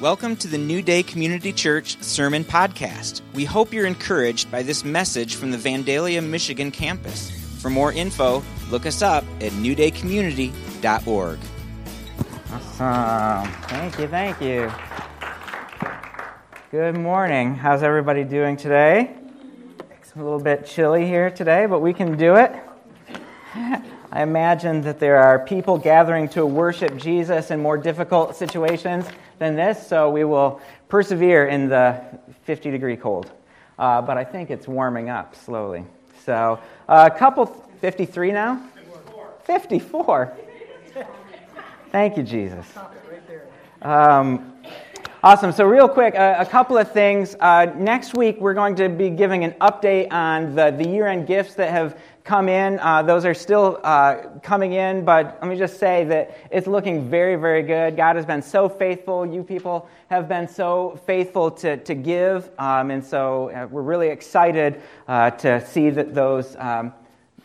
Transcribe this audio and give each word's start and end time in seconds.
Welcome 0.00 0.36
to 0.36 0.46
the 0.46 0.58
New 0.58 0.80
Day 0.80 1.02
Community 1.02 1.52
Church 1.52 2.00
Sermon 2.04 2.44
Podcast. 2.44 3.20
We 3.34 3.44
hope 3.44 3.72
you're 3.72 3.84
encouraged 3.84 4.48
by 4.48 4.62
this 4.62 4.84
message 4.84 5.34
from 5.34 5.50
the 5.50 5.56
Vandalia, 5.56 6.24
Michigan 6.24 6.70
campus. 6.70 7.32
For 7.60 7.68
more 7.68 7.92
info, 7.92 8.44
look 8.70 8.86
us 8.86 9.02
up 9.02 9.24
at 9.40 9.50
newdaycommunity.org. 9.50 11.38
Awesome. 12.52 13.52
Thank 13.62 13.98
you, 13.98 14.06
thank 14.06 14.40
you. 14.40 14.72
Good 16.70 16.96
morning. 16.96 17.56
How's 17.56 17.82
everybody 17.82 18.22
doing 18.22 18.56
today? 18.56 19.16
It's 20.00 20.12
a 20.14 20.18
little 20.18 20.38
bit 20.38 20.64
chilly 20.64 21.06
here 21.06 21.28
today, 21.28 21.66
but 21.66 21.80
we 21.80 21.92
can 21.92 22.16
do 22.16 22.36
it. 22.36 22.52
I 24.12 24.22
imagine 24.22 24.80
that 24.82 25.00
there 25.00 25.16
are 25.16 25.40
people 25.40 25.76
gathering 25.76 26.28
to 26.30 26.46
worship 26.46 26.96
Jesus 26.96 27.50
in 27.50 27.60
more 27.60 27.76
difficult 27.76 28.36
situations 28.36 29.04
than 29.38 29.56
this, 29.56 29.86
so 29.86 30.10
we 30.10 30.24
will 30.24 30.60
persevere 30.88 31.46
in 31.46 31.68
the 31.68 32.00
50 32.44 32.70
degree 32.70 32.96
cold. 32.96 33.30
Uh, 33.78 34.02
but 34.02 34.18
I 34.18 34.24
think 34.24 34.50
it's 34.50 34.66
warming 34.66 35.08
up 35.08 35.36
slowly. 35.36 35.84
So, 36.24 36.58
uh, 36.88 37.08
a 37.12 37.16
couple, 37.16 37.46
53 37.80 38.32
now? 38.32 38.62
54. 39.44 40.36
Thank 41.90 42.16
you, 42.16 42.22
Jesus. 42.22 42.66
Um, 43.80 44.52
awesome. 45.22 45.52
So, 45.52 45.64
real 45.64 45.88
quick, 45.88 46.14
a 46.14 46.46
couple 46.50 46.76
of 46.76 46.92
things. 46.92 47.34
Uh, 47.38 47.72
next 47.76 48.14
week, 48.14 48.38
we're 48.40 48.54
going 48.54 48.74
to 48.76 48.88
be 48.88 49.08
giving 49.08 49.44
an 49.44 49.52
update 49.60 50.12
on 50.12 50.54
the, 50.54 50.70
the 50.70 50.86
year 50.86 51.06
end 51.06 51.26
gifts 51.26 51.54
that 51.54 51.70
have 51.70 51.98
come 52.28 52.50
in. 52.50 52.78
Uh, 52.78 53.02
those 53.02 53.24
are 53.24 53.32
still 53.32 53.80
uh, 53.82 54.16
coming 54.42 54.74
in, 54.74 55.02
but 55.02 55.38
let 55.40 55.48
me 55.48 55.56
just 55.56 55.80
say 55.80 56.04
that 56.04 56.36
it's 56.50 56.66
looking 56.66 57.08
very, 57.08 57.36
very 57.36 57.62
good. 57.62 57.96
God 57.96 58.16
has 58.16 58.26
been 58.26 58.42
so 58.42 58.68
faithful. 58.68 59.24
You 59.24 59.42
people 59.42 59.88
have 60.10 60.28
been 60.28 60.46
so 60.46 61.00
faithful 61.06 61.50
to, 61.52 61.78
to 61.78 61.94
give, 61.94 62.50
um, 62.58 62.90
and 62.90 63.02
so 63.02 63.48
uh, 63.48 63.66
we're 63.70 63.80
really 63.80 64.08
excited 64.08 64.82
uh, 65.08 65.30
to 65.30 65.66
see 65.68 65.88
that 65.88 66.14
those 66.14 66.54
um, 66.56 66.92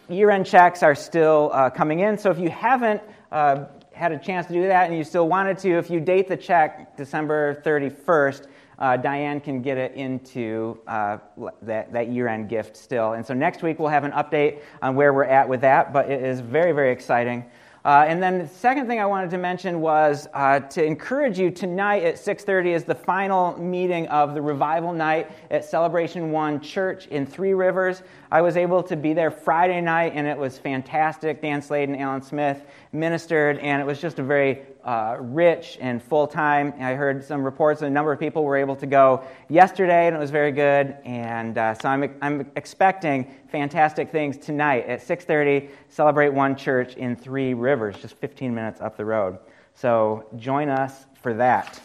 year 0.09 0.29
end 0.29 0.45
checks 0.45 0.83
are 0.83 0.95
still 0.95 1.49
uh, 1.53 1.69
coming 1.69 2.01
in. 2.01 2.17
So 2.17 2.29
if 2.29 2.37
you 2.37 2.49
haven't 2.49 3.01
uh, 3.31 3.67
had 3.93 4.11
a 4.11 4.17
chance 4.17 4.47
to 4.47 4.53
do 4.53 4.63
that 4.63 4.89
and 4.89 4.97
you 4.97 5.05
still 5.05 5.29
wanted 5.29 5.59
to, 5.59 5.77
if 5.77 5.89
you 5.89 6.01
date 6.01 6.27
the 6.27 6.35
check 6.35 6.97
December 6.97 7.61
31st, 7.65 8.47
uh, 8.79 8.97
Diane 8.97 9.39
can 9.39 9.61
get 9.61 9.77
it 9.77 9.93
into 9.93 10.79
uh, 10.87 11.17
that, 11.61 11.91
that 11.93 12.09
year 12.09 12.27
end 12.27 12.49
gift 12.49 12.75
still. 12.75 13.13
And 13.13 13.25
so 13.25 13.33
next 13.33 13.63
week 13.63 13.79
we'll 13.79 13.89
have 13.89 14.03
an 14.03 14.11
update 14.11 14.61
on 14.81 14.95
where 14.95 15.13
we're 15.13 15.25
at 15.25 15.47
with 15.47 15.61
that, 15.61 15.93
but 15.93 16.09
it 16.09 16.23
is 16.23 16.39
very, 16.39 16.71
very 16.71 16.91
exciting. 16.91 17.45
Uh, 17.85 18.05
and 18.07 18.23
then 18.23 18.39
the 18.39 18.47
second 18.47 18.87
thing 18.87 19.01
I 19.01 19.05
wanted 19.05 19.29
to 19.31 19.37
mention 19.37 19.81
was 19.81 20.29
uh, 20.33 20.61
to 20.61 20.81
encourage 20.81 21.37
you 21.37 21.51
tonight 21.51 22.03
at 22.03 22.15
6:30 22.15 22.67
is 22.67 22.85
the 22.85 22.95
final 22.95 23.59
meeting 23.59 24.07
of 24.07 24.33
the 24.33 24.41
revival 24.41 24.93
night 24.93 25.29
at 25.51 25.65
Celebration 25.65 26.31
One 26.31 26.61
Church 26.61 27.07
in 27.07 27.25
Three 27.25 27.53
Rivers. 27.53 28.01
I 28.33 28.41
was 28.41 28.57
able 28.57 28.81
to 28.81 28.95
be 28.95 29.13
there 29.13 29.29
Friday 29.29 29.79
night, 29.79 30.13
and 30.15 30.25
it 30.25 30.35
was 30.35 30.57
fantastic. 30.57 31.39
Dan 31.39 31.61
Slade 31.61 31.87
and 31.87 32.01
Alan 32.01 32.23
Smith 32.23 32.65
ministered, 32.91 33.59
and 33.59 33.79
it 33.79 33.85
was 33.85 34.01
just 34.01 34.17
a 34.17 34.23
very 34.23 34.63
uh, 34.83 35.17
rich 35.19 35.77
and 35.79 36.01
full 36.01 36.25
time. 36.25 36.73
I 36.79 36.95
heard 36.95 37.23
some 37.23 37.43
reports 37.43 37.81
that 37.81 37.85
a 37.85 37.89
number 37.91 38.11
of 38.11 38.19
people 38.19 38.43
were 38.43 38.57
able 38.57 38.75
to 38.77 38.87
go 38.87 39.23
yesterday, 39.49 40.07
and 40.07 40.15
it 40.15 40.19
was 40.19 40.31
very 40.31 40.51
good. 40.51 40.97
And 41.05 41.59
uh, 41.59 41.75
so 41.75 41.87
I'm, 41.87 42.11
I'm 42.23 42.49
expecting 42.55 43.31
fantastic 43.51 44.09
things 44.09 44.37
tonight 44.37 44.87
at 44.87 45.01
6:30. 45.01 45.69
Celebrate 45.89 46.29
One 46.29 46.55
Church 46.55 46.95
in 46.95 47.15
Three 47.15 47.53
Rivers, 47.53 47.97
just 48.01 48.15
15 48.15 48.55
minutes 48.55 48.81
up 48.81 48.97
the 48.97 49.05
road. 49.05 49.37
So 49.75 50.25
join 50.37 50.69
us 50.69 51.05
for 51.21 51.35
that. 51.35 51.79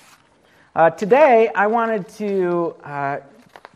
Uh, 0.74 0.88
today, 0.88 1.50
I 1.54 1.66
wanted 1.66 2.08
to 2.16 2.74
uh, 2.84 3.18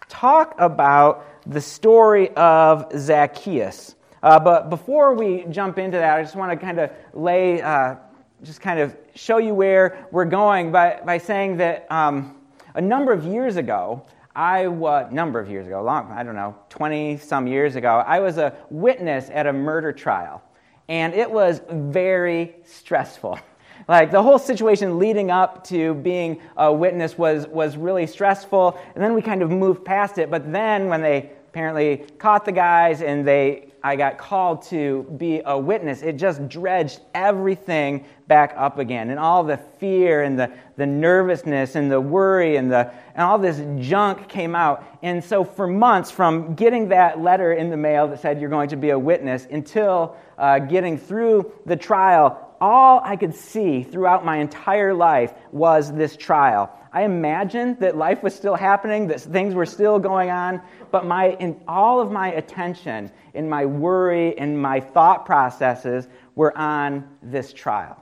talk 0.09 0.55
about 0.59 1.27
the 1.47 1.61
story 1.61 2.31
of 2.37 2.87
Zacchaeus. 2.97 3.97
Uh, 4.23 4.39
but 4.39 4.71
before 4.71 5.15
we 5.15 5.45
jump 5.51 5.79
into 5.79 5.99
that, 5.99 6.17
I 6.17 6.23
just 6.23 6.37
want 6.37 6.53
to 6.53 6.57
kind 6.57 6.79
of 6.79 6.91
lay 7.13 7.61
uh, 7.61 7.97
just 8.43 8.61
kind 8.61 8.81
of 8.81 8.97
show 9.15 9.39
you 9.39 9.55
where 9.55 10.07
we're 10.11 10.25
going 10.25 10.73
by, 10.73 11.01
by 11.05 11.19
saying 11.19 11.59
that 11.59 11.87
um, 11.91 12.37
a 12.75 12.81
number 12.81 13.13
of 13.13 13.25
years 13.25 13.57
ago, 13.57 14.05
I 14.35 14.67
was, 14.67 15.13
number 15.13 15.39
of 15.39 15.49
years 15.49 15.67
ago, 15.67 15.83
long, 15.83 16.11
I 16.11 16.23
don't 16.23 16.35
know, 16.35 16.57
20 16.71 17.19
some 17.19 17.47
years 17.47 17.77
ago, 17.77 18.03
I 18.07 18.19
was 18.21 18.39
a 18.39 18.57
witness 18.71 19.29
at 19.31 19.47
a 19.47 19.53
murder 19.53 19.93
trial. 19.93 20.43
And 20.89 21.15
it 21.15 21.31
was 21.31 21.61
very 21.71 22.57
stressful. 22.65 23.39
Like 23.89 24.11
the 24.11 24.23
whole 24.23 24.39
situation 24.39 24.99
leading 24.99 25.31
up 25.31 25.65
to 25.69 25.95
being 25.95 26.41
a 26.57 26.73
witness 26.73 27.19
was, 27.19 27.47
was 27.47 27.77
really 27.77 28.07
stressful. 28.07 28.79
And 28.95 29.03
then 29.03 29.15
we 29.15 29.23
kind 29.23 29.43
of 29.43 29.51
moved 29.51 29.85
past 29.85 30.19
it. 30.19 30.31
But 30.31 30.53
then 30.53 30.89
when 30.89 31.03
they 31.03 31.31
apparently 31.49 32.05
caught 32.19 32.45
the 32.45 32.53
guys 32.53 33.03
and 33.03 33.27
they 33.27 33.73
I 33.85 33.97
got 33.97 34.17
called 34.17 34.63
to 34.67 35.03
be 35.17 35.43
a 35.45 35.59
witness, 35.59 36.03
it 36.03 36.13
just 36.13 36.49
dredged 36.49 37.01
everything 37.15 38.05
back 38.29 38.55
up 38.57 38.79
again. 38.79 39.11
And 39.11 39.19
all 39.19 39.43
the 39.43 39.57
fear 39.57 40.23
and 40.23 40.39
the, 40.39 40.53
the 40.77 40.87
nervousness 40.87 41.75
and 41.75 41.91
the 41.91 42.01
worry 42.01 42.57
and, 42.57 42.71
the, 42.71 42.93
and 43.15 43.25
all 43.25 43.39
this 43.39 43.61
junk 43.85 44.29
came 44.29 44.55
out. 44.55 44.85
And 45.03 45.23
so, 45.23 45.43
for 45.43 45.67
months, 45.67 46.13
from 46.13 46.55
getting 46.55 46.89
that 46.91 47.21
letter 47.21 47.55
in 47.55 47.71
the 47.71 47.77
mail 47.77 48.07
that 48.09 48.21
said 48.21 48.41
you're 48.41 48.51
going 48.51 48.69
to 48.69 48.77
be 48.77 48.91
a 48.91 48.99
witness 48.99 49.49
until 49.51 50.17
uh, 50.39 50.61
getting 50.61 50.97
through 50.97 51.51
the 51.67 51.77
trial, 51.77 52.52
all 52.63 53.01
I 53.03 53.17
could 53.17 53.35
see 53.35 53.83
throughout 53.83 54.25
my 54.25 54.37
entire 54.37 54.95
life 54.95 55.35
was 55.51 55.93
this 55.93 56.17
trial. 56.17 56.73
I 56.93 57.03
imagined 57.03 57.81
that 57.81 57.97
life 57.97 58.23
was 58.23 58.37
still 58.37 58.55
happening, 58.55 59.09
that 59.09 59.21
things 59.21 59.53
were 59.53 59.67
still 59.67 59.99
going 59.99 60.31
on, 60.31 60.63
but 60.93 61.05
my, 61.05 61.31
in 61.41 61.61
all 61.67 62.01
of 62.01 62.13
my 62.13 62.33
attention, 62.35 63.11
in 63.35 63.49
my 63.49 63.67
worry, 63.67 64.39
and 64.39 64.63
my 64.63 64.79
thought 64.79 65.27
processes 65.27 66.07
were 66.37 66.57
on 66.57 67.09
this 67.21 67.53
trial. 67.53 68.01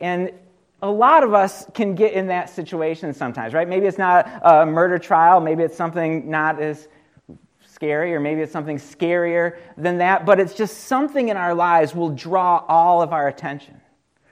And 0.00 0.32
a 0.82 0.90
lot 0.90 1.24
of 1.24 1.32
us 1.32 1.64
can 1.72 1.94
get 1.94 2.12
in 2.12 2.26
that 2.26 2.50
situation 2.50 3.14
sometimes, 3.14 3.54
right? 3.54 3.66
Maybe 3.66 3.86
it's 3.86 3.96
not 3.96 4.28
a 4.42 4.66
murder 4.66 4.98
trial, 4.98 5.40
maybe 5.40 5.62
it's 5.62 5.76
something 5.76 6.28
not 6.28 6.60
as 6.60 6.88
scary, 7.76 8.14
or 8.14 8.20
maybe 8.20 8.40
it's 8.40 8.52
something 8.52 8.78
scarier 8.78 9.58
than 9.76 9.98
that, 9.98 10.24
but 10.24 10.40
it's 10.40 10.54
just 10.54 10.84
something 10.84 11.28
in 11.28 11.36
our 11.36 11.54
lives 11.54 11.94
will 11.94 12.08
draw 12.08 12.64
all 12.68 13.02
of 13.02 13.12
our 13.12 13.28
attention. 13.28 13.78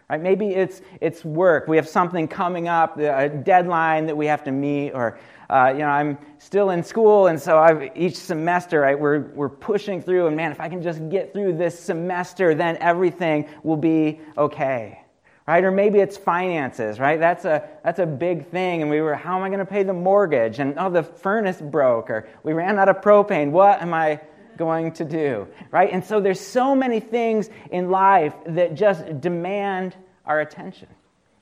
Right? 0.08 0.20
Maybe 0.20 0.48
it's, 0.48 0.80
it's 1.02 1.24
work. 1.26 1.68
We 1.68 1.76
have 1.76 1.86
something 1.86 2.26
coming 2.26 2.68
up, 2.68 2.98
a 2.98 3.28
deadline 3.28 4.06
that 4.06 4.16
we 4.16 4.26
have 4.26 4.44
to 4.44 4.50
meet, 4.50 4.92
or 4.92 5.18
uh, 5.50 5.72
you 5.74 5.80
know, 5.80 5.88
I'm 5.88 6.16
still 6.38 6.70
in 6.70 6.82
school, 6.82 7.26
and 7.26 7.38
so 7.38 7.58
I've, 7.58 7.94
each 7.94 8.16
semester 8.16 8.80
right, 8.80 8.98
we're, 8.98 9.20
we're 9.34 9.50
pushing 9.50 10.00
through, 10.00 10.26
and 10.26 10.36
man, 10.36 10.50
if 10.50 10.58
I 10.58 10.70
can 10.70 10.82
just 10.82 11.06
get 11.10 11.34
through 11.34 11.58
this 11.58 11.78
semester, 11.78 12.54
then 12.54 12.78
everything 12.78 13.46
will 13.62 13.76
be 13.76 14.20
okay. 14.38 15.03
Right? 15.46 15.62
Or 15.62 15.70
maybe 15.70 15.98
it's 15.98 16.16
finances, 16.16 16.98
right? 16.98 17.20
That's 17.20 17.44
a, 17.44 17.68
that's 17.82 17.98
a 17.98 18.06
big 18.06 18.48
thing. 18.48 18.80
And 18.80 18.90
we 18.90 19.02
were, 19.02 19.14
how 19.14 19.36
am 19.36 19.42
I 19.42 19.48
going 19.48 19.58
to 19.58 19.66
pay 19.66 19.82
the 19.82 19.92
mortgage? 19.92 20.58
And 20.58 20.78
oh, 20.78 20.88
the 20.88 21.02
furnace 21.02 21.60
broke, 21.60 22.08
or 22.08 22.26
we 22.42 22.54
ran 22.54 22.78
out 22.78 22.88
of 22.88 23.02
propane. 23.02 23.50
What 23.50 23.82
am 23.82 23.92
I 23.92 24.20
going 24.56 24.92
to 24.92 25.04
do? 25.04 25.46
Right? 25.70 25.92
And 25.92 26.02
so 26.02 26.20
there's 26.20 26.40
so 26.40 26.74
many 26.74 26.98
things 27.00 27.50
in 27.70 27.90
life 27.90 28.32
that 28.46 28.74
just 28.74 29.20
demand 29.20 29.94
our 30.24 30.40
attention. 30.40 30.88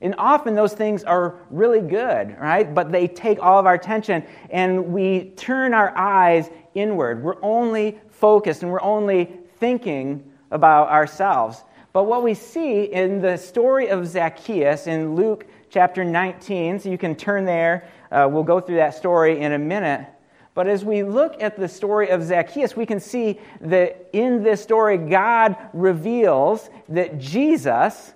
And 0.01 0.15
often 0.17 0.53
those 0.53 0.73
things 0.73 1.05
are 1.05 1.35
really 1.49 1.79
good, 1.79 2.37
right? 2.37 2.71
But 2.71 2.91
they 2.91 3.07
take 3.07 3.41
all 3.41 3.57
of 3.57 3.65
our 3.65 3.73
attention 3.73 4.25
and 4.49 4.87
we 4.87 5.31
turn 5.37 5.73
our 5.73 5.97
eyes 5.97 6.49
inward. 6.75 7.23
We're 7.23 7.41
only 7.41 8.01
focused 8.09 8.63
and 8.63 8.71
we're 8.71 8.81
only 8.81 9.31
thinking 9.59 10.29
about 10.51 10.89
ourselves. 10.89 11.63
But 11.93 12.05
what 12.05 12.23
we 12.23 12.33
see 12.33 12.85
in 12.85 13.21
the 13.21 13.37
story 13.37 13.89
of 13.89 14.07
Zacchaeus 14.07 14.87
in 14.87 15.15
Luke 15.15 15.45
chapter 15.69 16.03
19, 16.03 16.79
so 16.79 16.89
you 16.89 16.97
can 16.97 17.15
turn 17.15 17.45
there, 17.45 17.87
uh, 18.11 18.27
we'll 18.29 18.43
go 18.43 18.59
through 18.59 18.77
that 18.77 18.95
story 18.95 19.39
in 19.39 19.53
a 19.53 19.59
minute. 19.59 20.07
But 20.55 20.67
as 20.67 20.83
we 20.83 21.03
look 21.03 21.41
at 21.41 21.55
the 21.55 21.67
story 21.67 22.09
of 22.09 22.23
Zacchaeus, 22.23 22.75
we 22.75 22.87
can 22.87 22.99
see 22.99 23.39
that 23.61 24.09
in 24.11 24.41
this 24.41 24.61
story, 24.61 24.97
God 24.97 25.55
reveals 25.71 26.71
that 26.89 27.19
Jesus 27.19 28.13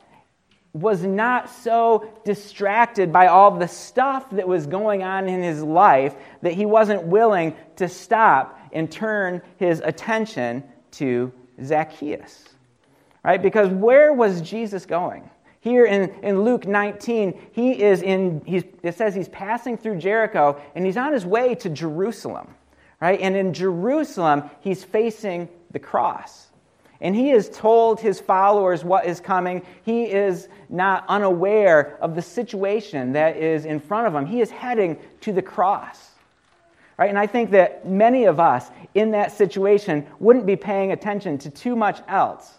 was 0.73 1.03
not 1.03 1.47
so 1.47 2.11
distracted 2.25 3.13
by 3.13 3.27
all 3.27 3.51
the 3.51 3.67
stuff 3.67 4.29
that 4.31 4.47
was 4.47 4.65
going 4.65 5.03
on 5.03 5.27
in 5.27 5.41
his 5.41 5.61
life 5.61 6.15
that 6.41 6.53
he 6.53 6.65
wasn't 6.65 7.03
willing 7.03 7.55
to 7.75 7.87
stop 7.87 8.59
and 8.73 8.91
turn 8.91 9.41
his 9.57 9.81
attention 9.81 10.63
to 10.91 11.31
Zacchaeus. 11.63 12.46
Right? 13.27 13.41
Because 13.41 13.67
where 13.67 14.13
was 14.13 14.39
Jesus 14.39 14.85
going? 14.85 15.29
Here 15.59 15.85
in, 15.85 16.11
in 16.23 16.43
Luke 16.43 16.65
19, 16.65 17.37
he 17.51 17.83
is 17.83 18.01
in, 18.01 18.41
he's, 18.45 18.63
it 18.83 18.95
says 18.95 19.13
he's 19.13 19.27
passing 19.27 19.77
through 19.77 19.97
Jericho 19.97 20.61
and 20.75 20.85
he's 20.85 20.95
on 20.95 21.11
his 21.11 21.25
way 21.25 21.53
to 21.55 21.69
Jerusalem. 21.69 22.55
Right? 23.01 23.19
And 23.19 23.35
in 23.35 23.53
Jerusalem, 23.53 24.49
he's 24.61 24.85
facing 24.85 25.49
the 25.71 25.79
cross. 25.79 26.47
And 27.01 27.13
he 27.13 27.27
has 27.31 27.49
told 27.49 27.99
his 27.99 28.21
followers 28.21 28.85
what 28.85 29.05
is 29.05 29.19
coming. 29.19 29.61
He 29.83 30.05
is 30.05 30.47
not 30.69 31.03
unaware 31.09 31.97
of 31.99 32.15
the 32.15 32.21
situation 32.21 33.11
that 33.11 33.35
is 33.35 33.65
in 33.65 33.81
front 33.81 34.07
of 34.07 34.15
him. 34.15 34.25
He 34.25 34.39
is 34.39 34.51
heading 34.51 34.97
to 35.19 35.33
the 35.33 35.41
cross. 35.41 36.11
Right? 36.97 37.09
And 37.09 37.19
I 37.19 37.27
think 37.27 37.51
that 37.51 37.85
many 37.85 38.23
of 38.23 38.39
us 38.39 38.71
in 38.93 39.11
that 39.11 39.33
situation 39.33 40.07
wouldn't 40.19 40.45
be 40.45 40.55
paying 40.55 40.93
attention 40.93 41.37
to 41.39 41.49
too 41.49 41.75
much 41.75 41.99
else 42.07 42.53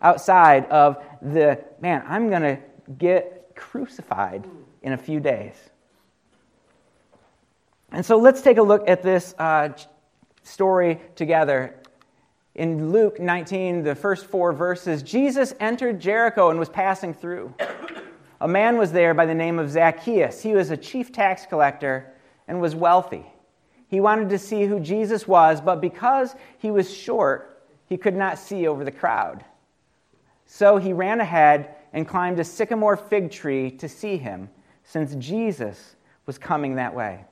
outside 0.00 0.66
of 0.66 1.02
the, 1.22 1.64
man, 1.80 2.04
I'm 2.06 2.28
going 2.28 2.42
to 2.42 2.58
get 2.98 3.52
crucified 3.54 4.46
in 4.82 4.92
a 4.92 4.98
few 4.98 5.20
days. 5.20 5.54
And 7.90 8.04
so 8.04 8.16
let's 8.18 8.42
take 8.42 8.58
a 8.58 8.62
look 8.62 8.88
at 8.88 9.02
this 9.02 9.34
uh, 9.38 9.70
story 10.42 11.00
together 11.14 11.74
in 12.54 12.92
Luke 12.92 13.18
19, 13.18 13.82
the 13.82 13.96
first 13.96 14.26
four 14.26 14.52
verses, 14.52 15.02
Jesus 15.02 15.52
entered 15.58 16.00
Jericho 16.00 16.50
and 16.50 16.58
was 16.58 16.68
passing 16.68 17.12
through. 17.12 17.52
A 18.40 18.46
man 18.46 18.78
was 18.78 18.92
there 18.92 19.12
by 19.12 19.26
the 19.26 19.34
name 19.34 19.58
of 19.58 19.70
Zacchaeus. 19.70 20.40
He 20.42 20.54
was 20.54 20.70
a 20.70 20.76
chief 20.76 21.10
tax 21.10 21.46
collector 21.46 22.12
and 22.46 22.60
was 22.60 22.74
wealthy. 22.74 23.26
He 23.88 24.00
wanted 24.00 24.28
to 24.28 24.38
see 24.38 24.66
who 24.66 24.78
Jesus 24.78 25.26
was, 25.26 25.60
but 25.60 25.80
because 25.80 26.34
he 26.58 26.70
was 26.70 26.92
short, 26.92 27.62
he 27.86 27.96
could 27.96 28.14
not 28.14 28.38
see 28.38 28.68
over 28.68 28.84
the 28.84 28.92
crowd. 28.92 29.44
So 30.46 30.76
he 30.76 30.92
ran 30.92 31.20
ahead 31.20 31.74
and 31.92 32.06
climbed 32.06 32.40
a 32.40 32.44
sycamore 32.44 32.96
fig 32.96 33.30
tree 33.30 33.70
to 33.72 33.88
see 33.88 34.16
him, 34.16 34.50
since 34.84 35.14
Jesus 35.16 35.96
was 36.26 36.38
coming 36.38 36.76
that 36.76 36.94
way. 36.94 37.24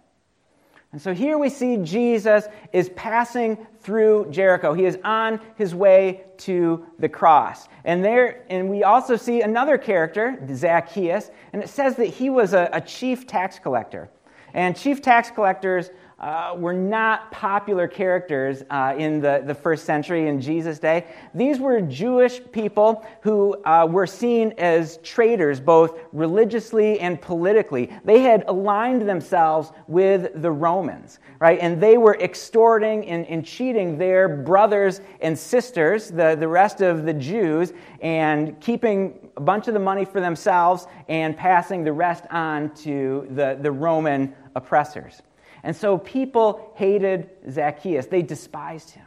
And 0.93 1.01
so 1.01 1.15
here 1.15 1.39
we 1.39 1.49
see 1.49 1.79
Jesus 1.79 2.45
is 2.73 2.91
passing 2.91 3.67
through 3.81 4.27
Jericho. 4.31 4.75
He 4.75 4.85
is 4.85 4.99
on 5.05 5.41
his 5.57 5.75
way 5.75 6.25
to 6.39 6.87
the 6.99 7.09
cross. 7.09 7.67
And 7.85 8.05
there 8.05 8.45
and 8.51 8.69
we 8.69 8.85
also 8.85 9.17
see 9.17 9.41
another 9.41 9.79
character, 9.79 10.39
Zacchaeus, 10.55 11.31
and 11.55 11.63
it 11.63 11.71
says 11.71 11.97
that 11.97 12.07
he 12.07 12.29
was 12.29 12.53
a, 12.53 12.69
a 12.75 12.81
chief 12.81 13.27
tax 13.27 13.59
collector. 13.59 14.11
And 14.53 14.77
chief 14.77 15.01
tax 15.01 15.31
collectors 15.31 15.89
uh, 16.23 16.55
were 16.57 16.73
not 16.73 17.31
popular 17.33 17.89
characters 17.89 18.63
uh, 18.71 18.95
in 18.97 19.21
the, 19.21 19.43
the 19.45 19.55
first 19.55 19.85
century 19.85 20.29
in 20.29 20.41
Jesus' 20.41 20.79
day. 20.79 21.05
These 21.35 21.59
were 21.59 21.81
Jewish 21.81 22.41
people 22.53 23.05
who 23.23 23.57
uh, 23.65 23.89
were 23.91 24.07
seen 24.07 24.55
as 24.57 24.99
traitors, 24.99 25.59
both 25.59 25.99
religiously 26.13 27.01
and 27.01 27.21
politically. 27.21 27.91
They 28.05 28.21
had 28.21 28.45
aligned 28.47 29.09
themselves 29.09 29.73
with 29.89 30.41
the 30.41 30.51
Romans, 30.51 31.19
right? 31.41 31.59
And 31.61 31.83
they 31.83 31.99
were 31.99 32.17
extorting 32.21 33.05
and, 33.07 33.27
and 33.27 33.45
cheating 33.45 33.99
their 33.99 34.29
brothers 34.29 35.01
and 35.21 35.37
sisters, 35.37 36.09
the, 36.09 36.37
the 36.39 36.49
rest 36.49 36.83
of 36.83 37.05
the 37.05 37.15
Jews, 37.15 37.73
and 38.01 38.61
keeping 38.61 39.31
a 39.37 39.41
bunch 39.41 39.67
of 39.67 39.75
the 39.75 39.81
money 39.81 40.05
for 40.05 40.21
themselves 40.21 40.87
and 41.09 41.37
passing 41.37 41.83
the 41.83 41.93
rest 41.93 42.25
on 42.31 42.73
to 42.77 43.27
the, 43.31 43.59
the 43.61 43.73
Roman 43.73 44.35
oppressors. 44.55 45.23
And 45.63 45.75
so 45.77 45.99
people 45.99 46.73
hated 46.75 47.31
Zacchaeus, 47.51 48.07
they 48.07 48.23
despised 48.23 48.91
him. 48.91 49.07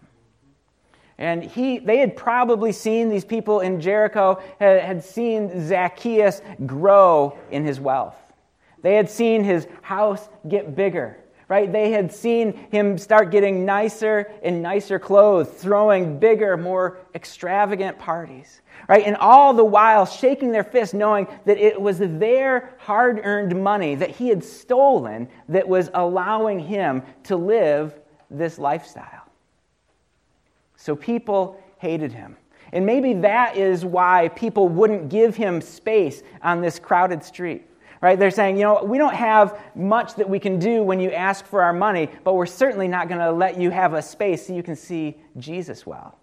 And 1.18 1.44
he, 1.44 1.80
they 1.80 2.00
had 2.00 2.16
probably 2.16 2.72
seen 2.72 3.10
these 3.10 3.24
people 3.24 3.62
in 3.62 3.80
Jericho, 3.80 4.42
had, 4.60 4.82
had 4.82 5.04
seen 5.04 5.68
Zacchaeus 5.68 6.42
grow 6.66 7.38
in 7.52 7.64
his 7.64 7.80
wealth. 7.80 8.16
They 8.82 8.96
had 8.96 9.10
seen 9.10 9.44
his 9.44 9.68
house 9.82 10.28
get 10.48 10.76
bigger 10.76 11.18
right? 11.48 11.72
They 11.72 11.92
had 11.92 12.12
seen 12.12 12.54
him 12.72 12.98
start 12.98 13.32
getting 13.32 13.66
nicer 13.66 14.32
and 14.44 14.62
nicer 14.62 14.98
clothes, 14.98 15.48
throwing 15.50 16.20
bigger, 16.20 16.58
more 16.58 17.00
extravagant 17.14 18.00
parties, 18.00 18.62
right? 18.88 19.06
And 19.06 19.16
all 19.18 19.54
the 19.54 19.64
while 19.64 20.06
shaking 20.06 20.52
their 20.52 20.64
fists, 20.64 20.94
knowing 20.94 21.28
that 21.46 21.58
it 21.58 21.80
was 21.80 22.00
their 22.00 22.76
hard 22.80 23.22
earned 23.24 23.62
money 23.62 23.96
that 23.96 24.12
he 24.12 24.30
had 24.30 24.44
stolen 24.44 25.30
that 25.50 25.68
was 25.68 25.90
allowing 25.94 26.60
him 26.60 27.04
to 27.24 27.36
live 27.36 27.94
this 28.32 28.58
lifestyle. 28.58 29.30
So 30.78 30.96
people 30.96 31.62
hated 31.78 32.12
him. 32.12 32.38
And 32.74 32.86
maybe 32.86 33.14
that 33.14 33.56
is 33.56 33.86
why 33.86 34.30
people 34.30 34.68
wouldn't 34.68 35.10
give 35.10 35.36
him 35.36 35.62
space 35.62 36.24
on 36.42 36.62
this 36.62 36.80
crowded 36.80 37.24
street 37.24 37.68
right? 38.06 38.20
They're 38.20 38.30
saying, 38.30 38.58
you 38.58 38.62
know, 38.62 38.84
we 38.84 39.00
don't 39.00 39.16
have 39.16 39.60
much 39.74 40.14
that 40.18 40.30
we 40.30 40.38
can 40.38 40.60
do 40.60 40.84
when 40.84 41.00
you 41.00 41.10
ask 41.10 41.44
for 41.44 41.64
our 41.64 41.74
money, 41.74 42.08
but 42.24 42.36
we're 42.36 42.46
certainly 42.46 42.88
not 42.88 43.08
going 43.08 43.20
to 43.20 43.32
let 43.32 43.60
you 43.60 43.72
have 43.72 43.96
a 43.96 44.02
space 44.04 44.46
so 44.46 44.54
you 44.54 44.62
can 44.62 44.76
see 44.76 45.18
Jesus 45.40 45.88
well. 45.88 46.16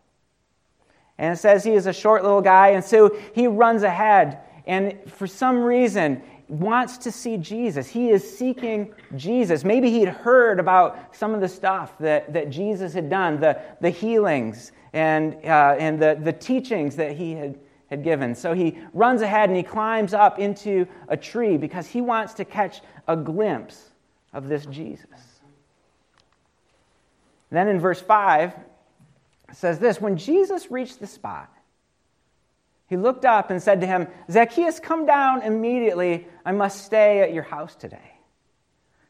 And 1.18 1.32
it 1.36 1.40
says 1.40 1.64
he 1.64 1.72
is 1.72 1.86
a 1.86 1.92
short 1.92 2.22
little 2.22 2.40
guy, 2.40 2.68
and 2.68 2.84
so 2.84 3.18
he 3.34 3.48
runs 3.48 3.82
ahead, 3.82 4.38
and 4.64 4.96
for 5.08 5.26
some 5.26 5.60
reason, 5.60 6.22
wants 6.46 6.98
to 6.98 7.10
see 7.10 7.36
Jesus. 7.36 7.88
He 7.88 8.10
is 8.10 8.38
seeking 8.38 8.94
Jesus. 9.16 9.64
Maybe 9.64 9.90
he'd 9.90 10.06
heard 10.06 10.60
about 10.60 11.16
some 11.16 11.34
of 11.34 11.40
the 11.40 11.48
stuff 11.48 11.98
that, 11.98 12.32
that 12.32 12.48
Jesus 12.48 12.94
had 12.94 13.10
done, 13.10 13.40
the, 13.40 13.60
the 13.80 13.90
healings 13.90 14.70
and, 14.92 15.34
uh, 15.44 15.74
and 15.80 16.00
the, 16.00 16.16
the 16.22 16.32
teachings 16.32 16.94
that 16.94 17.16
he 17.16 17.32
had 17.32 17.58
had 17.92 18.02
given. 18.02 18.34
So 18.34 18.54
he 18.54 18.78
runs 18.94 19.20
ahead 19.20 19.50
and 19.50 19.56
he 19.56 19.62
climbs 19.62 20.14
up 20.14 20.38
into 20.38 20.86
a 21.08 21.16
tree 21.16 21.58
because 21.58 21.86
he 21.86 22.00
wants 22.00 22.32
to 22.34 22.44
catch 22.46 22.80
a 23.06 23.14
glimpse 23.14 23.90
of 24.32 24.48
this 24.48 24.64
Jesus. 24.64 25.06
Then 27.50 27.68
in 27.68 27.78
verse 27.78 28.00
5, 28.00 28.54
it 29.50 29.56
says 29.56 29.78
this 29.78 30.00
When 30.00 30.16
Jesus 30.16 30.70
reached 30.70 31.00
the 31.00 31.06
spot, 31.06 31.52
he 32.88 32.96
looked 32.96 33.26
up 33.26 33.50
and 33.50 33.62
said 33.62 33.82
to 33.82 33.86
him, 33.86 34.08
Zacchaeus, 34.30 34.80
come 34.80 35.04
down 35.04 35.42
immediately. 35.42 36.26
I 36.46 36.52
must 36.52 36.86
stay 36.86 37.20
at 37.20 37.34
your 37.34 37.42
house 37.42 37.74
today. 37.74 38.16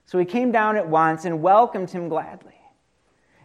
So 0.07 0.19
he 0.19 0.25
came 0.25 0.51
down 0.51 0.77
at 0.77 0.89
once 0.89 1.25
and 1.25 1.41
welcomed 1.41 1.91
him 1.91 2.09
gladly. 2.09 2.59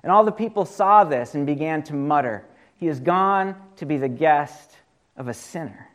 And 0.01 0.12
all 0.12 0.24
the 0.24 0.31
people 0.31 0.66
saw 0.66 1.04
this 1.04 1.36
and 1.36 1.45
began 1.45 1.83
to 1.83 1.94
mutter, 1.94 2.44
He 2.78 2.88
is 2.88 3.00
gone 3.00 3.56
to 3.75 3.86
be 3.86 3.98
the 3.98 4.10
guest 4.10 4.78
of 5.18 5.28
a 5.28 5.34
sinner. 5.34 5.90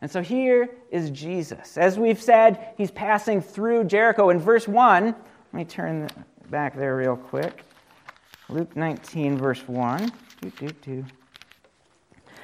And 0.00 0.10
so 0.10 0.22
here 0.22 0.68
is 0.90 1.10
Jesus. 1.10 1.76
As 1.76 1.98
we've 1.98 2.20
said, 2.20 2.74
he's 2.76 2.90
passing 2.90 3.40
through 3.40 3.84
Jericho. 3.84 4.30
In 4.30 4.38
verse 4.38 4.68
1, 4.68 5.06
let 5.06 5.14
me 5.52 5.64
turn 5.64 6.08
back 6.50 6.76
there 6.76 6.96
real 6.96 7.16
quick. 7.16 7.64
Luke 8.48 8.76
19, 8.76 9.36
verse 9.36 9.66
1. 9.66 10.10
Do, 10.40 10.50
do, 10.50 10.68
do. 10.82 11.04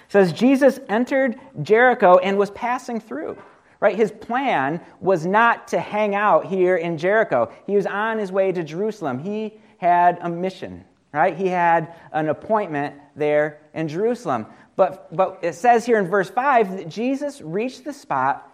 says, 0.08 0.32
Jesus 0.32 0.80
entered 0.88 1.38
Jericho 1.62 2.18
and 2.18 2.36
was 2.36 2.50
passing 2.50 3.00
through. 3.00 3.38
Right? 3.80 3.96
His 3.96 4.10
plan 4.10 4.80
was 5.00 5.26
not 5.26 5.68
to 5.68 5.78
hang 5.78 6.14
out 6.14 6.46
here 6.46 6.76
in 6.76 6.96
Jericho. 6.96 7.52
He 7.66 7.76
was 7.76 7.86
on 7.86 8.18
his 8.18 8.32
way 8.32 8.50
to 8.50 8.64
Jerusalem. 8.64 9.18
He 9.18 9.60
had 9.78 10.18
a 10.22 10.28
mission, 10.28 10.84
right? 11.14 11.36
He 11.36 11.46
had 11.48 11.94
an 12.12 12.28
appointment 12.28 12.96
there 13.16 13.60
in 13.72 13.88
Jerusalem. 13.88 14.46
But, 14.76 15.14
but 15.14 15.38
it 15.42 15.54
says 15.54 15.86
here 15.86 15.98
in 15.98 16.08
verse 16.08 16.28
5 16.28 16.78
that 16.78 16.88
Jesus 16.88 17.40
reached 17.40 17.84
the 17.84 17.92
spot 17.92 18.50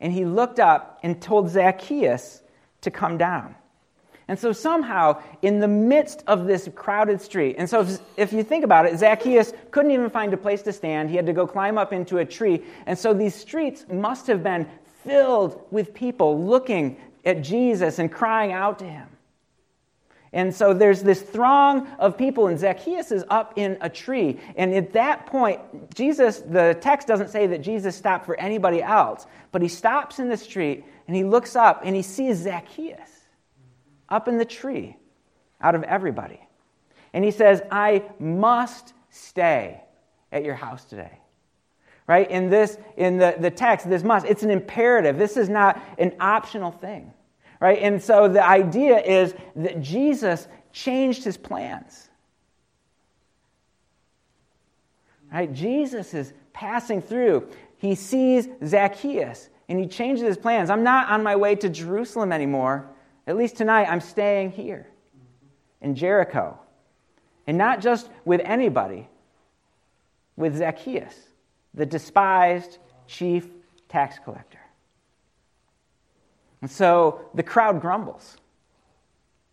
and 0.00 0.12
he 0.12 0.24
looked 0.24 0.58
up 0.58 0.98
and 1.02 1.22
told 1.22 1.48
Zacchaeus 1.48 2.42
to 2.82 2.90
come 2.90 3.16
down. 3.16 3.54
And 4.28 4.36
so, 4.36 4.50
somehow, 4.50 5.22
in 5.40 5.60
the 5.60 5.68
midst 5.68 6.24
of 6.26 6.46
this 6.48 6.68
crowded 6.74 7.20
street, 7.20 7.54
and 7.58 7.70
so 7.70 7.82
if, 7.82 8.00
if, 8.16 8.32
you 8.32 8.42
think 8.42 8.64
about 8.64 8.86
it, 8.86 8.98
Zacchaeus 8.98 9.52
couldn't 9.70 9.92
even 9.92 10.10
find 10.10 10.34
a 10.34 10.36
place 10.36 10.62
to 10.62 10.72
stand. 10.72 11.10
He 11.10 11.16
had 11.16 11.26
to 11.26 11.32
go 11.32 11.46
climb 11.46 11.78
up 11.78 11.92
into 11.92 12.18
a 12.18 12.24
tree. 12.24 12.64
And 12.86 12.98
so, 12.98 13.14
these 13.14 13.36
streets 13.36 13.86
must 13.88 14.26
have 14.26 14.42
been 14.42 14.68
filled 15.04 15.62
with 15.70 15.94
people 15.94 16.44
looking 16.44 16.96
at 17.24 17.42
Jesus 17.42 18.00
and 18.00 18.10
crying 18.10 18.50
out 18.50 18.80
to 18.80 18.84
him. 18.84 19.06
And 20.36 20.54
so 20.54 20.74
there's 20.74 21.02
this 21.02 21.22
throng 21.22 21.88
of 21.98 22.18
people, 22.18 22.48
and 22.48 22.58
Zacchaeus 22.58 23.10
is 23.10 23.24
up 23.30 23.54
in 23.56 23.78
a 23.80 23.88
tree. 23.88 24.38
And 24.56 24.74
at 24.74 24.92
that 24.92 25.24
point, 25.24 25.60
Jesus, 25.94 26.40
the 26.40 26.76
text 26.78 27.08
doesn't 27.08 27.30
say 27.30 27.46
that 27.46 27.62
Jesus 27.62 27.96
stopped 27.96 28.26
for 28.26 28.38
anybody 28.38 28.82
else, 28.82 29.26
but 29.50 29.62
he 29.62 29.68
stops 29.68 30.18
in 30.18 30.28
the 30.28 30.36
street 30.36 30.84
and 31.06 31.16
he 31.16 31.24
looks 31.24 31.56
up 31.56 31.80
and 31.84 31.96
he 31.96 32.02
sees 32.02 32.36
Zacchaeus 32.36 33.08
up 34.10 34.28
in 34.28 34.36
the 34.36 34.44
tree 34.44 34.98
out 35.62 35.74
of 35.74 35.84
everybody. 35.84 36.46
And 37.14 37.24
he 37.24 37.30
says, 37.30 37.62
I 37.70 38.02
must 38.18 38.92
stay 39.08 39.82
at 40.30 40.44
your 40.44 40.54
house 40.54 40.84
today. 40.84 41.18
Right? 42.06 42.30
In 42.30 42.50
this, 42.50 42.76
in 42.98 43.16
the, 43.16 43.36
the 43.38 43.50
text, 43.50 43.88
this 43.88 44.02
must, 44.02 44.26
it's 44.26 44.42
an 44.42 44.50
imperative. 44.50 45.16
This 45.16 45.38
is 45.38 45.48
not 45.48 45.82
an 45.96 46.12
optional 46.20 46.72
thing 46.72 47.14
right? 47.60 47.78
And 47.80 48.02
so 48.02 48.28
the 48.28 48.44
idea 48.44 48.98
is 48.98 49.34
that 49.56 49.80
Jesus 49.80 50.48
changed 50.72 51.24
his 51.24 51.36
plans. 51.36 52.08
Right? 55.32 55.52
Jesus 55.52 56.14
is 56.14 56.32
passing 56.52 57.02
through. 57.02 57.48
He 57.78 57.94
sees 57.94 58.48
Zacchaeus 58.64 59.48
and 59.68 59.78
he 59.78 59.86
changes 59.86 60.24
his 60.24 60.36
plans. 60.36 60.70
I'm 60.70 60.84
not 60.84 61.10
on 61.10 61.22
my 61.22 61.36
way 61.36 61.54
to 61.56 61.68
Jerusalem 61.68 62.32
anymore. 62.32 62.88
At 63.26 63.36
least 63.36 63.56
tonight, 63.56 63.88
I'm 63.90 64.00
staying 64.00 64.52
here 64.52 64.86
in 65.80 65.94
Jericho. 65.94 66.58
And 67.46 67.58
not 67.58 67.80
just 67.80 68.08
with 68.24 68.40
anybody, 68.44 69.08
with 70.36 70.56
Zacchaeus, 70.56 71.14
the 71.74 71.86
despised 71.86 72.78
chief 73.06 73.48
tax 73.88 74.18
collector. 74.22 74.58
And 76.66 76.70
so 76.72 77.20
the 77.32 77.44
crowd 77.44 77.80
grumbles, 77.80 78.38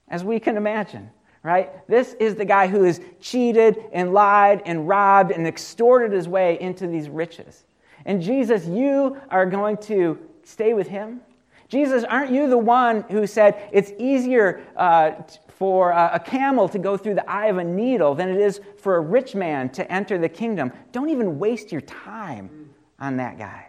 as 0.07 0.23
we 0.23 0.39
can 0.39 0.57
imagine, 0.57 1.11
right? 1.43 1.87
This 1.87 2.13
is 2.13 2.33
the 2.33 2.43
guy 2.43 2.65
who 2.65 2.81
has 2.81 2.99
cheated 3.21 3.85
and 3.93 4.15
lied 4.15 4.63
and 4.65 4.87
robbed 4.87 5.29
and 5.29 5.45
extorted 5.45 6.11
his 6.11 6.27
way 6.27 6.59
into 6.59 6.87
these 6.87 7.09
riches. 7.09 7.65
And 8.05 8.19
Jesus, 8.19 8.65
you 8.65 9.21
are 9.29 9.45
going 9.45 9.77
to 9.83 10.17
stay 10.41 10.73
with 10.73 10.87
him? 10.87 11.21
Jesus, 11.67 12.03
aren't 12.03 12.31
you 12.31 12.49
the 12.49 12.57
one 12.57 13.05
who 13.11 13.27
said 13.27 13.69
it's 13.71 13.91
easier 13.99 14.63
uh, 14.75 15.11
for 15.49 15.91
a 15.91 16.19
camel 16.19 16.67
to 16.67 16.79
go 16.79 16.97
through 16.97 17.13
the 17.13 17.29
eye 17.29 17.45
of 17.45 17.59
a 17.59 17.63
needle 17.63 18.15
than 18.15 18.29
it 18.29 18.41
is 18.41 18.59
for 18.79 18.95
a 18.95 19.01
rich 19.01 19.35
man 19.35 19.69
to 19.69 19.91
enter 19.91 20.17
the 20.17 20.29
kingdom? 20.29 20.73
Don't 20.91 21.11
even 21.11 21.37
waste 21.37 21.71
your 21.71 21.81
time 21.81 22.73
on 22.97 23.17
that 23.17 23.37
guy. 23.37 23.67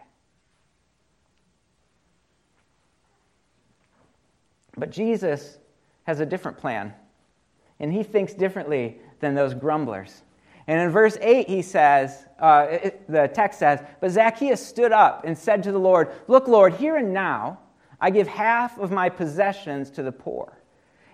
But 4.76 4.90
Jesus 4.90 5.58
has 6.04 6.20
a 6.20 6.26
different 6.26 6.58
plan, 6.58 6.92
and 7.80 7.92
he 7.92 8.02
thinks 8.02 8.34
differently 8.34 8.98
than 9.20 9.34
those 9.34 9.54
grumblers. 9.54 10.22
And 10.66 10.80
in 10.80 10.90
verse 10.90 11.18
8, 11.20 11.48
he 11.48 11.62
says, 11.62 12.26
uh, 12.38 12.66
it, 12.70 13.10
the 13.10 13.28
text 13.28 13.58
says, 13.58 13.80
But 14.00 14.10
Zacchaeus 14.10 14.64
stood 14.64 14.92
up 14.92 15.24
and 15.24 15.36
said 15.36 15.62
to 15.64 15.72
the 15.72 15.78
Lord, 15.78 16.10
Look, 16.26 16.48
Lord, 16.48 16.74
here 16.74 16.96
and 16.96 17.12
now 17.12 17.58
I 18.00 18.10
give 18.10 18.26
half 18.26 18.78
of 18.78 18.90
my 18.90 19.08
possessions 19.08 19.90
to 19.92 20.02
the 20.02 20.12
poor. 20.12 20.58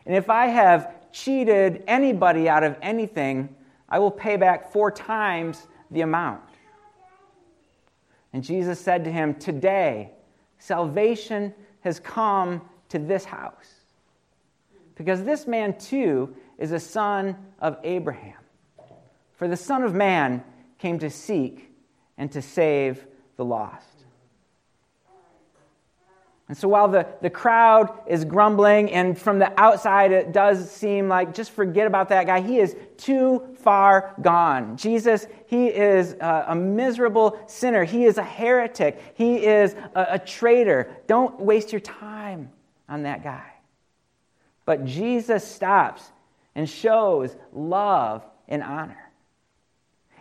And 0.07 0.14
if 0.14 0.31
I 0.31 0.47
have 0.47 1.12
cheated 1.12 1.83
anybody 1.87 2.49
out 2.49 2.62
of 2.62 2.76
anything, 2.81 3.55
I 3.88 3.99
will 3.99 4.11
pay 4.11 4.37
back 4.37 4.73
four 4.73 4.90
times 4.90 5.67
the 5.90 6.02
amount. 6.02 6.43
And 8.33 8.45
Jesus 8.45 8.79
said 8.79 9.05
to 9.05 9.12
him, 9.12 9.35
Today, 9.35 10.12
salvation 10.59 11.52
has 11.81 11.99
come 11.99 12.62
to 12.90 12.99
this 12.99 13.25
house. 13.25 13.75
Because 14.94 15.25
this 15.25 15.47
man 15.47 15.78
too 15.78 16.35
is 16.59 16.73
a 16.73 16.80
son 16.80 17.37
of 17.59 17.78
Abraham. 17.82 18.35
For 19.40 19.49
the 19.49 19.56
Son 19.56 19.82
of 19.82 19.94
Man 19.94 20.44
came 20.78 20.99
to 20.99 21.09
seek 21.09 21.73
and 22.18 22.30
to 22.32 22.42
save 22.42 23.06
the 23.37 23.44
lost. 23.47 23.87
And 26.49 26.59
so 26.59 26.68
while 26.68 26.88
the, 26.88 27.06
the 27.23 27.30
crowd 27.30 27.90
is 28.06 28.26
grumbling, 28.26 28.90
and 28.90 29.16
from 29.16 29.38
the 29.38 29.59
outside 29.59 30.12
it 30.12 30.32
does 30.32 30.70
seem 30.70 31.09
like 31.09 31.32
just 31.32 31.52
forget 31.52 31.87
about 31.87 32.11
that 32.11 32.26
guy, 32.26 32.40
he 32.40 32.59
is 32.59 32.76
too 32.99 33.56
far 33.61 34.14
gone. 34.20 34.76
Jesus, 34.76 35.26
he 35.47 35.68
is 35.68 36.14
a, 36.14 36.47
a 36.49 36.54
miserable 36.54 37.40
sinner. 37.47 37.85
He 37.85 38.04
is 38.04 38.18
a 38.18 38.23
heretic. 38.23 39.00
He 39.14 39.47
is 39.47 39.75
a, 39.94 40.06
a 40.11 40.18
traitor. 40.18 40.94
Don't 41.06 41.40
waste 41.40 41.73
your 41.73 41.80
time 41.80 42.50
on 42.90 43.04
that 43.04 43.25
guy. 43.25 43.50
But 44.66 44.85
Jesus 44.85 45.47
stops 45.47 46.02
and 46.54 46.68
shows 46.68 47.35
love 47.52 48.23
and 48.49 48.62
honor. 48.62 49.11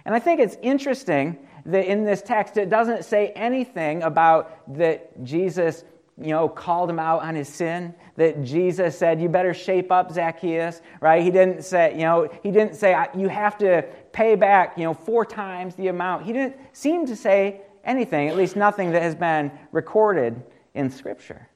And 0.06 0.16
I 0.16 0.20
think 0.20 0.40
it's 0.40 0.56
interesting 0.62 1.38
that 1.66 1.86
in 1.86 2.06
this 2.06 2.22
text 2.22 2.56
it 2.56 2.70
doesn't 2.70 3.04
say 3.04 3.34
anything 3.36 4.04
about 4.04 4.78
that 4.78 5.24
Jesus 5.24 5.84
you 6.22 6.32
know, 6.32 6.50
called 6.50 6.90
him 6.90 7.00
out 7.00 7.22
on 7.22 7.36
his 7.36 7.48
sin, 7.48 7.94
that 8.18 8.44
Jesus 8.44 8.98
said, 8.98 9.22
You 9.22 9.30
better 9.30 9.54
shape 9.54 9.92
up, 9.92 10.12
Zacchaeus, 10.12 10.82
right? 11.00 11.24
He 11.24 11.32
didn't 11.32 11.64
say, 11.64 11.94
you 11.94 12.02
know, 12.02 12.30
he 12.44 12.52
didn't 12.52 12.76
say, 12.76 13.08
You 13.16 13.30
have 13.30 13.58
to 13.60 13.84
pay 14.12 14.36
back, 14.36 14.78
you 14.78 14.84
know, 14.84 14.94
four 14.94 15.26
times 15.26 15.76
the 15.76 15.88
amount. 15.88 16.26
He 16.26 16.34
didn't 16.34 16.58
seem 16.74 17.06
to 17.06 17.16
say 17.16 17.62
anything, 17.86 18.28
at 18.28 18.36
least 18.36 18.58
nothing 18.58 18.92
that 18.92 19.02
has 19.02 19.16
been 19.16 19.52
recorded 19.72 20.44
in 20.74 20.90
Scripture. 20.90 21.49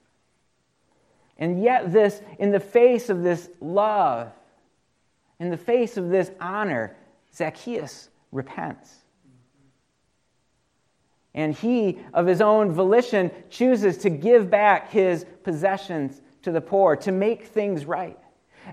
And 1.38 1.62
yet, 1.62 1.92
this, 1.92 2.22
in 2.40 2.52
the 2.52 2.60
face 2.60 3.10
of 3.10 3.24
this 3.24 3.50
love, 3.60 4.32
in 5.40 5.50
the 5.50 5.58
face 5.58 5.98
of 5.98 6.10
this 6.10 6.32
honor, 6.40 6.96
Zacchaeus 7.36 8.10
repents. 8.32 8.94
And 11.34 11.54
he, 11.54 12.00
of 12.14 12.28
his 12.28 12.42
own 12.42 12.72
volition, 12.72 13.32
chooses 13.50 13.98
to 14.00 14.10
give 14.10 14.50
back 14.50 14.92
his 14.92 15.26
possessions 15.44 16.22
to 16.44 16.52
the 16.52 16.62
poor, 16.62 16.96
to 16.98 17.12
make 17.12 17.46
things 17.46 17.86
right. 17.86 18.18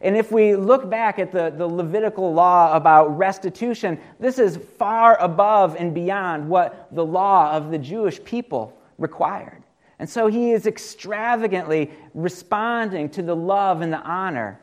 And 0.03 0.17
if 0.17 0.31
we 0.31 0.55
look 0.55 0.89
back 0.89 1.19
at 1.19 1.33
the, 1.33 1.51
the 1.51 1.67
Levitical 1.67 2.33
law 2.33 2.77
about 2.77 3.17
restitution, 3.17 3.99
this 4.21 4.39
is 4.39 4.59
far 4.79 5.19
above 5.21 5.77
and 5.77 5.95
beyond 5.95 6.49
what 6.49 6.89
the 6.93 7.05
law 7.05 7.53
of 7.53 7.71
the 7.71 7.79
Jewish 7.79 8.23
people 8.23 8.79
required. 8.99 9.63
And 10.01 10.09
so 10.09 10.29
he 10.29 10.53
is 10.53 10.67
extravagantly 10.67 11.91
responding 12.15 13.11
to 13.11 13.23
the 13.23 13.37
love 13.37 13.83
and 13.83 13.93
the 13.93 14.01
honor 14.01 14.59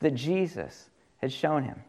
that 0.00 0.14
Jesus 0.14 0.90
had 1.16 1.32
shown 1.32 1.62
him. 1.62 1.82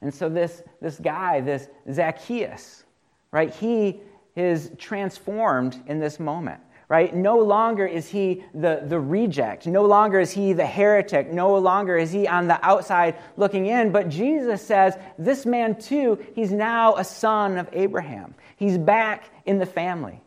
And 0.00 0.12
so 0.12 0.28
this, 0.28 0.64
this 0.82 0.98
guy, 0.98 1.40
this 1.40 1.68
Zacchaeus, 1.92 2.82
right, 3.30 3.54
he 3.54 4.00
is 4.34 4.72
transformed 4.78 5.80
in 5.86 6.00
this 6.00 6.18
moment. 6.18 6.60
Right? 6.88 7.14
No 7.14 7.38
longer 7.38 7.86
is 7.86 8.08
he 8.08 8.44
the, 8.54 8.82
the 8.86 9.00
reject. 9.00 9.66
No 9.66 9.84
longer 9.84 10.20
is 10.20 10.30
he 10.30 10.52
the 10.52 10.66
heretic. 10.66 11.32
No 11.32 11.56
longer 11.58 11.96
is 11.96 12.12
he 12.12 12.28
on 12.28 12.46
the 12.46 12.64
outside 12.64 13.16
looking 13.36 13.66
in. 13.66 13.90
But 13.90 14.10
Jesus 14.10 14.60
says, 14.60 14.94
this 15.18 15.46
man 15.46 15.80
too, 15.80 16.18
he's 16.34 16.52
now 16.52 16.96
a 16.96 17.04
son 17.04 17.56
of 17.56 17.68
Abraham. 17.72 18.34
He's 18.56 18.76
back 18.76 19.24
in 19.46 19.58
the 19.58 19.66
family. 19.66 20.20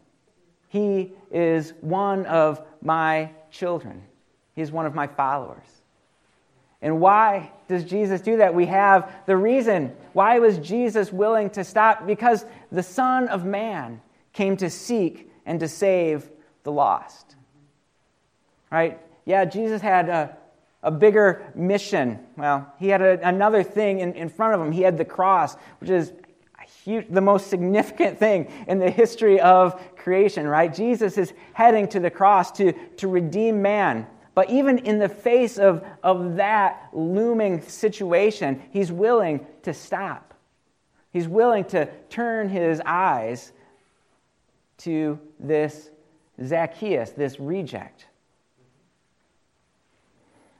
He 0.69 1.13
is 1.31 1.73
one 1.81 2.25
of 2.25 2.61
my 2.81 3.31
children. 3.51 4.03
He's 4.55 4.71
one 4.71 4.85
of 4.85 4.95
my 4.95 5.07
followers. 5.07 5.67
And 6.81 6.99
why 6.99 7.51
does 7.67 7.83
Jesus 7.83 8.21
do 8.21 8.37
that? 8.37 8.53
We 8.53 8.65
have 8.67 9.11
the 9.25 9.37
reason. 9.37 9.95
Why 10.13 10.39
was 10.39 10.57
Jesus 10.57 11.11
willing 11.11 11.49
to 11.51 11.63
stop? 11.63 12.05
Because 12.05 12.45
the 12.71 12.83
Son 12.83 13.27
of 13.27 13.45
Man 13.45 14.01
came 14.33 14.57
to 14.57 14.69
seek 14.69 15.31
and 15.45 15.59
to 15.59 15.67
save 15.67 16.29
the 16.67 16.71
lost. 16.71 17.35
Right? 18.69 18.99
Yeah, 19.25 19.45
Jesus 19.45 19.81
had 19.81 20.09
a, 20.09 20.37
a 20.83 20.91
bigger 20.91 21.51
mission. 21.55 22.19
Well, 22.35 22.71
he 22.77 22.89
had 22.89 23.01
a, 23.01 23.25
another 23.27 23.63
thing 23.63 23.99
in, 23.99 24.13
in 24.13 24.27
front 24.27 24.53
of 24.53 24.61
him. 24.61 24.71
He 24.71 24.81
had 24.81 24.97
the 24.97 25.05
cross, 25.05 25.55
which 25.79 25.89
is 25.89 26.11
huge, 26.83 27.07
the 27.09 27.21
most 27.21 27.47
significant 27.47 28.19
thing 28.19 28.51
in 28.67 28.79
the 28.79 28.89
history 28.89 29.39
of 29.39 29.81
creation, 29.95 30.45
right? 30.45 30.73
Jesus 30.73 31.17
is 31.17 31.33
heading 31.53 31.87
to 31.87 32.01
the 32.01 32.11
cross 32.11 32.51
to, 32.53 32.73
to 32.97 33.07
redeem 33.07 33.61
man 33.61 34.05
but 34.37 34.51
even 34.51 34.77
in 34.77 34.99
the 34.99 35.09
face 35.09 35.57
of, 35.57 35.83
of 36.03 36.35
that 36.35 36.89
looming 36.93 37.59
situation, 37.63 38.61
he's 38.69 38.91
willing 38.91 39.43
to 39.63 39.73
stop. 39.73 40.35
He's 41.11 41.27
willing 41.27 41.65
to 41.69 41.87
turn 42.09 42.47
his 42.47 42.79
eyes 42.85 43.51
to 44.77 45.17
this 45.39 45.89
Zacchaeus, 46.43 47.11
this 47.11 47.39
reject. 47.39 48.05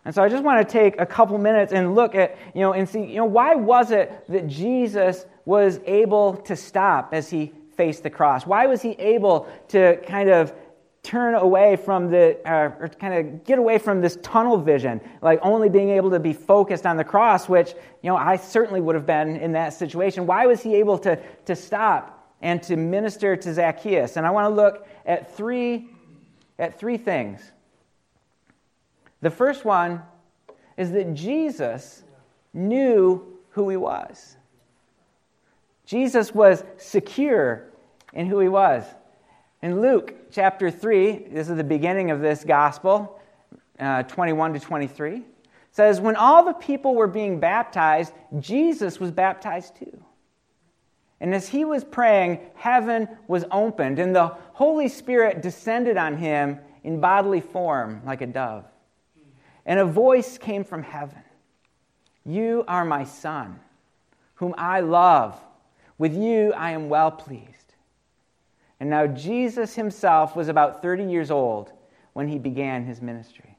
And 0.05 0.15
so 0.15 0.24
I 0.24 0.29
just 0.29 0.43
want 0.43 0.65
to 0.65 0.72
take 0.72 1.00
a 1.01 1.05
couple 1.05 1.38
minutes 1.38 1.74
and 1.74 1.93
look 1.93 2.15
at, 2.15 2.38
you 2.55 2.62
know, 2.62 2.72
and 2.72 2.88
see, 2.88 3.03
you 3.03 3.17
know, 3.17 3.25
why 3.25 3.55
was 3.55 3.91
it 3.91 4.24
that 4.29 4.48
Jesus 4.48 5.25
was 5.43 5.81
able 5.86 6.38
to 6.38 6.55
stop 6.55 7.10
as 7.13 7.29
he 7.29 7.51
faced 7.75 8.03
the 8.03 8.10
cross? 8.10 8.46
Why 8.46 8.67
was 8.67 8.81
he 8.81 8.91
able 8.91 9.50
to 9.67 9.98
kind 10.07 10.29
of 10.29 10.53
turn 11.03 11.36
away 11.36 11.75
from 11.75 12.10
the, 12.10 12.38
uh, 12.46 12.72
or 12.79 12.89
kind 13.00 13.13
of 13.13 13.43
get 13.46 13.60
away 13.60 13.77
from 13.77 14.01
this 14.01 14.17
tunnel 14.22 14.57
vision, 14.57 15.00
like 15.22 15.39
only 15.41 15.69
being 15.69 15.89
able 15.89 16.10
to 16.12 16.19
be 16.19 16.34
focused 16.34 16.86
on 16.86 16.98
the 16.98 17.03
cross, 17.03 17.48
which, 17.48 17.74
you 18.01 18.10
know, 18.10 18.17
I 18.17 18.36
certainly 18.36 18.81
would 18.81 18.96
have 18.96 19.05
been 19.05 19.38
in 19.38 19.53
that 19.53 19.74
situation. 19.74 20.25
Why 20.25 20.46
was 20.46 20.62
he 20.62 20.75
able 20.75 20.98
to, 21.00 21.17
to 21.46 21.55
stop 21.55 22.34
and 22.41 22.62
to 22.63 22.75
minister 22.75 23.36
to 23.36 23.53
Zacchaeus? 23.53 24.17
And 24.17 24.25
I 24.25 24.31
want 24.31 24.46
to 24.51 24.55
look 24.55 24.88
at 25.07 25.35
three, 25.35 25.89
at 26.59 26.77
three 26.77 26.97
things. 26.97 27.51
The 29.21 29.31
first 29.31 29.65
one 29.65 30.03
is 30.75 30.91
that 30.91 31.15
Jesus 31.15 32.03
knew 32.53 33.25
who 33.51 33.69
he 33.69 33.77
was. 33.77 34.35
Jesus 35.85 36.35
was 36.35 36.63
secure 36.77 37.63
in 38.13 38.27
who 38.27 38.39
he 38.39 38.49
was. 38.49 38.83
In 39.61 39.81
Luke 39.81 40.13
chapter 40.31 40.69
3, 40.69 41.29
this 41.31 41.49
is 41.49 41.57
the 41.57 41.63
beginning 41.63 42.11
of 42.11 42.19
this 42.19 42.43
gospel, 42.43 43.19
uh, 43.79 44.03
21 44.03 44.53
to 44.53 44.59
23, 44.59 45.23
says, 45.71 45.99
When 45.99 46.15
all 46.15 46.45
the 46.45 46.53
people 46.53 46.93
were 46.93 47.07
being 47.07 47.39
baptized, 47.39 48.13
Jesus 48.39 48.99
was 48.99 49.11
baptized 49.11 49.77
too. 49.77 50.03
And 51.19 51.33
as 51.33 51.50
he 51.50 51.65
was 51.65 51.83
praying, 51.83 52.39
heaven 52.55 53.07
was 53.27 53.43
opened, 53.51 54.00
and 54.00 54.15
the 54.15 54.36
Holy 54.53 54.88
Spirit 54.88 55.41
descended 55.41 55.97
on 55.97 56.17
him 56.17 56.59
in 56.83 57.00
bodily 57.00 57.41
form 57.41 58.01
like 58.05 58.21
a 58.21 58.27
dove. 58.27 58.65
And 59.65 59.79
a 59.79 59.86
voice 59.86 60.38
came 60.38 60.63
from 60.63 60.83
heaven 60.83 61.24
You 62.25 62.63
are 62.67 62.86
my 62.86 63.03
son. 63.03 63.59
whom 64.36 64.53
I 64.57 64.81
love. 64.81 65.36
With 65.97 66.15
you 66.15 66.53
I 66.53 66.71
am 66.71 66.89
well 66.89 67.09
pleased. 67.09 67.74
And 68.79 68.89
now 68.89 69.07
Jesus 69.07 69.74
himself 69.74 70.36
was 70.36 70.47
about 70.47 70.83
30 70.83 71.03
years 71.05 71.31
old 71.31 71.71
when 72.13 72.27
he 72.27 72.38
began 72.38 72.86
his 72.86 73.01
ministry. 73.01 73.57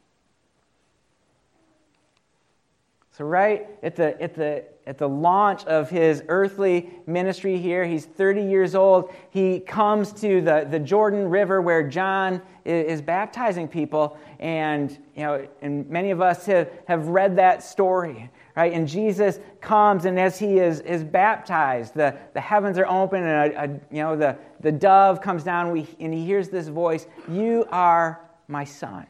So, 3.12 3.24
right 3.24 3.68
at 3.82 3.96
the, 3.96 4.20
at 4.22 4.34
the, 4.34 4.64
at 4.88 4.96
the 4.96 5.08
launch 5.08 5.66
of 5.66 5.90
his 5.90 6.22
earthly 6.28 6.88
ministry 7.06 7.58
here, 7.58 7.84
he's 7.84 8.06
30 8.06 8.40
years 8.40 8.74
old. 8.74 9.12
He 9.28 9.60
comes 9.60 10.12
to 10.14 10.40
the, 10.40 10.66
the 10.68 10.78
Jordan 10.78 11.28
River 11.28 11.60
where 11.60 11.86
John 11.86 12.40
is, 12.64 12.92
is 12.92 13.02
baptizing 13.02 13.68
people. 13.68 14.16
And, 14.38 14.90
you 15.14 15.24
know, 15.24 15.46
and 15.60 15.86
many 15.90 16.10
of 16.10 16.22
us 16.22 16.46
have, 16.46 16.70
have 16.86 17.08
read 17.08 17.36
that 17.36 17.62
story, 17.62 18.30
right? 18.56 18.72
And 18.72 18.88
Jesus 18.88 19.40
comes, 19.60 20.06
and 20.06 20.18
as 20.18 20.38
he 20.38 20.58
is, 20.58 20.80
is 20.80 21.04
baptized, 21.04 21.92
the, 21.92 22.16
the 22.32 22.40
heavens 22.40 22.78
are 22.78 22.86
open, 22.86 23.22
and 23.22 23.52
a, 23.52 23.64
a, 23.64 23.68
you 23.94 24.02
know, 24.02 24.16
the, 24.16 24.38
the 24.60 24.72
dove 24.72 25.20
comes 25.20 25.44
down, 25.44 25.66
and, 25.66 25.74
we, 25.74 25.86
and 26.00 26.14
he 26.14 26.24
hears 26.24 26.48
this 26.48 26.68
voice 26.68 27.06
You 27.28 27.66
are 27.70 28.22
my 28.46 28.64
son. 28.64 29.06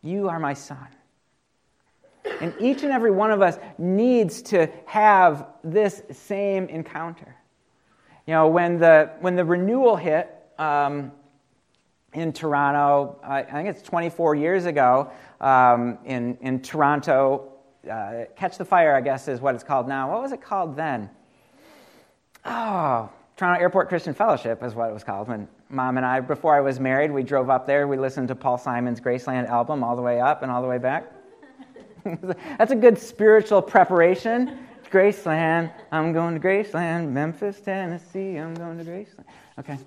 You 0.00 0.28
are 0.28 0.38
my 0.38 0.54
son. 0.54 0.86
And 2.40 2.54
each 2.60 2.82
and 2.82 2.92
every 2.92 3.10
one 3.10 3.30
of 3.30 3.42
us 3.42 3.58
needs 3.78 4.42
to 4.42 4.70
have 4.86 5.46
this 5.64 6.02
same 6.12 6.66
encounter. 6.66 7.34
You 8.26 8.34
know, 8.34 8.48
when 8.48 8.78
the, 8.78 9.10
when 9.20 9.36
the 9.36 9.44
renewal 9.44 9.96
hit 9.96 10.34
um, 10.58 11.12
in 12.12 12.32
Toronto, 12.32 13.18
I, 13.22 13.40
I, 13.40 13.52
think 13.52 13.68
it's 13.68 13.82
24 13.82 14.34
years 14.34 14.66
ago, 14.66 15.10
um, 15.40 15.98
in, 16.04 16.36
in 16.40 16.60
Toronto, 16.60 17.52
uh, 17.90 18.24
Catch 18.36 18.58
the 18.58 18.64
Fire, 18.64 18.94
I 18.94 19.00
guess, 19.00 19.28
is 19.28 19.40
what 19.40 19.54
it's 19.54 19.64
called 19.64 19.88
now. 19.88 20.10
What 20.12 20.22
was 20.22 20.32
it 20.32 20.42
called 20.42 20.76
then? 20.76 21.08
Oh, 22.44 23.08
Toronto 23.36 23.60
Airport 23.60 23.88
Christian 23.88 24.14
Fellowship 24.14 24.62
is 24.62 24.74
what 24.74 24.90
it 24.90 24.92
was 24.92 25.04
called. 25.04 25.28
When 25.28 25.48
mom 25.70 25.96
and 25.96 26.04
I, 26.04 26.20
before 26.20 26.56
I 26.56 26.60
was 26.60 26.80
married, 26.80 27.12
we 27.12 27.22
drove 27.22 27.50
up 27.50 27.66
there. 27.66 27.86
We 27.86 27.96
listened 27.96 28.28
to 28.28 28.34
Paul 28.34 28.58
Simon's 28.58 29.00
Graceland 29.00 29.48
album 29.48 29.84
all 29.84 29.96
the 29.96 30.02
way 30.02 30.20
up 30.20 30.42
and 30.42 30.50
all 30.50 30.60
the 30.60 30.68
way 30.68 30.78
back. 30.78 31.12
That's 32.58 32.72
a 32.72 32.76
good 32.76 32.98
spiritual 32.98 33.62
preparation. 33.62 34.58
Graceland, 34.90 35.72
I'm 35.92 36.12
going 36.12 36.34
to 36.34 36.40
Graceland. 36.40 37.10
Memphis, 37.10 37.60
Tennessee, 37.60 38.36
I'm 38.36 38.54
going 38.54 38.78
to 38.78 38.84
Graceland. 38.84 39.24
Okay. 39.58 39.78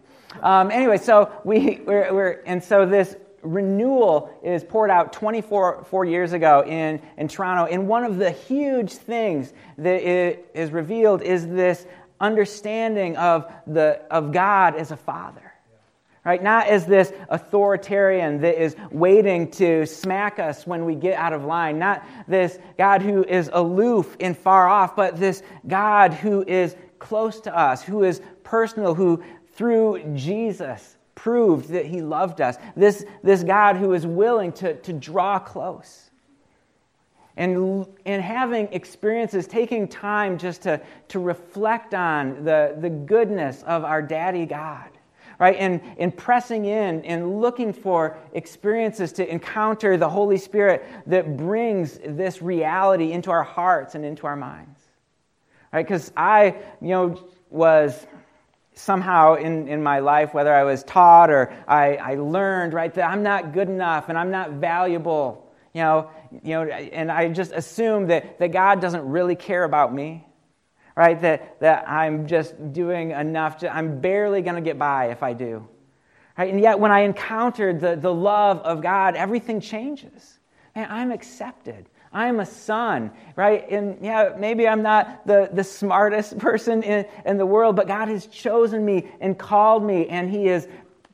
Um, 0.41 0.69
anyway, 0.69 0.97
so 0.97 1.31
we, 1.43 1.81
we're, 1.85 2.13
we're, 2.13 2.41
and 2.45 2.63
so 2.63 2.85
this 2.85 3.15
renewal 3.41 4.29
is 4.43 4.63
poured 4.63 4.91
out 4.91 5.11
24 5.11 5.85
four 5.85 6.05
years 6.05 6.33
ago 6.33 6.63
in, 6.65 7.01
in 7.17 7.27
Toronto. 7.27 7.65
And 7.65 7.87
one 7.87 8.03
of 8.03 8.17
the 8.17 8.31
huge 8.31 8.93
things 8.93 9.53
that 9.77 10.01
is 10.03 10.71
revealed 10.71 11.23
is 11.23 11.47
this 11.47 11.85
understanding 12.19 13.17
of, 13.17 13.51
the, 13.65 14.01
of 14.11 14.31
God 14.31 14.75
as 14.75 14.91
a 14.91 14.97
father 14.97 15.50
right? 16.23 16.41
Not 16.41 16.67
as 16.67 16.85
this 16.85 17.11
authoritarian 17.29 18.41
that 18.41 18.61
is 18.61 18.75
waiting 18.91 19.49
to 19.51 19.85
smack 19.85 20.39
us 20.39 20.67
when 20.67 20.85
we 20.85 20.95
get 20.95 21.17
out 21.17 21.33
of 21.33 21.45
line, 21.45 21.79
not 21.79 22.05
this 22.27 22.59
God 22.77 23.01
who 23.01 23.23
is 23.23 23.49
aloof 23.51 24.15
and 24.19 24.37
far 24.37 24.67
off, 24.67 24.95
but 24.95 25.19
this 25.19 25.41
God 25.67 26.13
who 26.13 26.43
is 26.43 26.75
close 26.99 27.39
to 27.41 27.57
us, 27.57 27.81
who 27.81 28.03
is 28.03 28.21
personal, 28.43 28.93
who 28.93 29.23
through 29.53 30.15
Jesus 30.15 30.97
proved 31.15 31.69
that 31.69 31.85
he 31.85 32.01
loved 32.01 32.39
us. 32.39 32.57
This, 32.75 33.03
this 33.23 33.43
God 33.43 33.75
who 33.77 33.93
is 33.93 34.05
willing 34.05 34.53
to, 34.53 34.75
to 34.75 34.93
draw 34.93 35.39
close. 35.39 36.09
And, 37.37 37.87
and 38.05 38.21
having 38.21 38.67
experiences, 38.73 39.47
taking 39.47 39.87
time 39.87 40.37
just 40.37 40.63
to, 40.63 40.81
to 41.07 41.19
reflect 41.19 41.93
on 41.95 42.43
the, 42.43 42.75
the 42.77 42.89
goodness 42.89 43.63
of 43.63 43.83
our 43.83 44.01
daddy 44.01 44.45
God 44.45 44.89
right? 45.41 45.57
And, 45.57 45.81
and 45.97 46.15
pressing 46.15 46.65
in 46.65 47.03
and 47.03 47.41
looking 47.41 47.73
for 47.73 48.15
experiences 48.31 49.13
to 49.13 49.27
encounter 49.27 49.97
the 49.97 50.07
Holy 50.07 50.37
Spirit 50.37 50.85
that 51.07 51.35
brings 51.35 51.99
this 52.05 52.43
reality 52.43 53.11
into 53.11 53.31
our 53.31 53.41
hearts 53.41 53.95
and 53.95 54.05
into 54.05 54.27
our 54.27 54.35
minds, 54.35 54.79
right? 55.73 55.83
Because 55.83 56.11
I, 56.15 56.57
you 56.79 56.89
know, 56.89 57.27
was 57.49 58.05
somehow 58.75 59.33
in, 59.33 59.67
in 59.67 59.81
my 59.81 59.97
life, 59.97 60.31
whether 60.35 60.53
I 60.53 60.63
was 60.63 60.83
taught 60.83 61.31
or 61.31 61.51
I, 61.67 61.95
I 61.95 62.15
learned, 62.15 62.73
right, 62.73 62.93
that 62.93 63.09
I'm 63.09 63.23
not 63.23 63.51
good 63.51 63.67
enough 63.67 64.09
and 64.09 64.19
I'm 64.19 64.29
not 64.29 64.51
valuable, 64.51 65.51
you 65.73 65.81
know, 65.81 66.11
you 66.43 66.51
know, 66.51 66.65
and 66.65 67.11
I 67.11 67.29
just 67.29 67.51
assumed 67.51 68.11
that, 68.11 68.37
that 68.37 68.51
God 68.51 68.79
doesn't 68.79 69.09
really 69.09 69.35
care 69.35 69.63
about 69.63 69.91
me 69.91 70.23
right? 71.01 71.19
That, 71.19 71.59
that 71.61 71.89
I'm 71.89 72.27
just 72.27 72.73
doing 72.73 73.09
enough, 73.09 73.57
to, 73.59 73.75
I'm 73.75 74.01
barely 74.01 74.43
going 74.43 74.53
to 74.53 74.61
get 74.61 74.77
by 74.77 75.07
if 75.07 75.23
I 75.23 75.33
do. 75.33 75.67
Right? 76.37 76.53
And 76.53 76.61
yet, 76.61 76.79
when 76.79 76.91
I 76.91 76.99
encountered 76.99 77.81
the, 77.81 77.95
the 77.95 78.13
love 78.13 78.59
of 78.59 78.83
God, 78.83 79.15
everything 79.15 79.61
changes. 79.61 80.37
Man, 80.75 80.87
I'm 80.91 81.11
accepted. 81.11 81.89
I'm 82.13 82.39
a 82.39 82.45
son, 82.45 83.09
right? 83.35 83.67
And 83.71 83.97
yeah, 84.05 84.35
maybe 84.37 84.67
I'm 84.67 84.83
not 84.83 85.25
the, 85.25 85.49
the 85.51 85.63
smartest 85.63 86.37
person 86.47 86.83
in, 86.83 87.07
in 87.25 87.37
the 87.39 87.47
world, 87.47 87.75
but 87.75 87.87
God 87.87 88.07
has 88.07 88.27
chosen 88.27 88.85
me 88.85 89.09
and 89.19 89.35
called 89.39 89.83
me, 89.83 90.07
and 90.07 90.29
He 90.29 90.45
has 90.47 90.67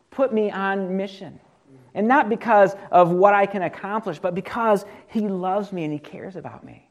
put 0.09 0.33
me 0.33 0.51
on 0.51 0.97
mission. 0.97 1.39
And 1.93 2.09
not 2.09 2.27
because 2.27 2.75
of 2.91 3.11
what 3.11 3.33
I 3.33 3.45
can 3.45 3.61
accomplish, 3.61 4.19
but 4.19 4.35
because 4.35 4.83
He 5.07 5.29
loves 5.29 5.71
me 5.71 5.85
and 5.85 5.93
He 5.93 5.99
cares 5.99 6.35
about 6.35 6.65
me. 6.65 6.86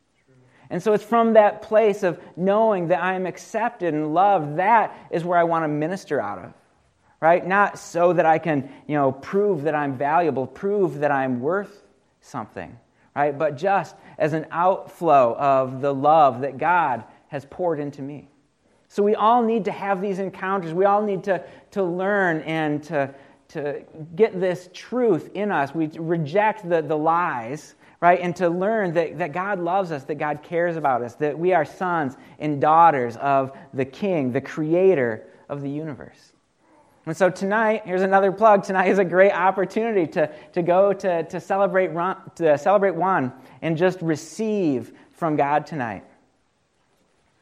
And 0.71 0.83
so 0.83 0.93
it's 0.93 1.05
from 1.05 1.35
that 1.35 1.63
place 1.63 2.03
of 2.03 2.21
knowing 2.37 2.89
that 2.89 3.03
I 3.03 3.15
am 3.15 3.27
accepted 3.27 3.95
and 3.95 4.15
loved, 4.15 4.59
that 4.59 5.09
is 5.11 5.25
where 5.25 5.39
I 5.39 5.45
want 5.45 5.65
to 5.65 5.69
minister 5.69 6.21
out 6.21 6.39
of. 6.39 6.53
Right? 7.21 7.47
Not 7.47 7.79
so 7.79 8.13
that 8.13 8.27
I 8.27 8.39
can, 8.39 8.71
you 8.87 8.95
know, 8.95 9.11
prove 9.11 9.63
that 9.63 9.75
I'm 9.75 9.97
valuable, 9.97 10.47
prove 10.47 10.99
that 10.99 11.11
I'm 11.11 11.41
worth 11.41 11.83
something, 12.21 12.79
right? 13.15 13.37
But 13.37 13.57
just 13.57 13.97
as 14.19 14.33
an 14.35 14.47
outflow 14.51 15.35
of 15.37 15.81
the 15.81 15.95
love 15.95 16.43
that 16.43 16.59
God 16.59 17.05
has 17.29 17.47
poured 17.47 17.81
into 17.81 18.03
me. 18.03 18.29
So 18.89 19.03
we 19.03 19.15
all 19.15 19.43
need 19.43 19.65
to 19.65 19.73
have 19.73 20.01
these 20.01 20.19
encounters. 20.19 20.73
We 20.73 20.85
all 20.85 21.03
need 21.03 21.25
to, 21.25 21.43
to 21.73 21.83
learn 21.83 22.41
and 22.43 22.83
to, 22.85 23.13
to 23.49 23.83
get 24.15 24.39
this 24.39 24.69
truth 24.73 25.31
in 25.35 25.51
us. 25.51 25.75
We 25.75 25.89
reject 25.99 26.69
the, 26.69 26.83
the 26.83 26.97
lies 26.97 27.75
right? 28.07 28.21
And 28.21 28.37
to 28.37 28.49
learn 28.49 28.93
that, 28.95 29.19
that 29.19 29.33
God 29.33 29.59
loves 29.59 29.91
us, 29.91 30.05
that 30.05 30.15
God 30.15 30.45
cares 30.45 30.77
about 30.77 31.03
us, 31.03 31.17
that 31.17 31.37
we 31.37 31.53
are 31.53 31.65
sons 31.65 32.17
and 32.39 32.61
daughters 32.61 33.17
of 33.17 33.51
the 33.75 33.85
King, 33.85 34.31
the 34.31 34.41
creator 34.41 35.27
of 35.49 35.61
the 35.61 35.69
universe. 35.69 36.33
And 37.05 37.17
so 37.17 37.31
tonight, 37.31 37.83
here's 37.85 38.03
another 38.03 38.31
plug. 38.31 38.63
Tonight 38.63 38.91
is 38.91 39.01
a 39.01 39.05
great 39.05 39.33
opportunity 39.33 40.07
to, 40.13 40.31
to 40.53 40.63
go 40.63 40.93
to, 40.93 41.25
to, 41.25 41.41
celebrate, 41.41 41.89
to 42.37 42.57
celebrate 42.57 42.95
one 42.95 43.33
and 43.61 43.77
just 43.77 44.01
receive 44.03 44.93
from 45.11 45.35
God 45.35 45.67
tonight. 45.67 46.05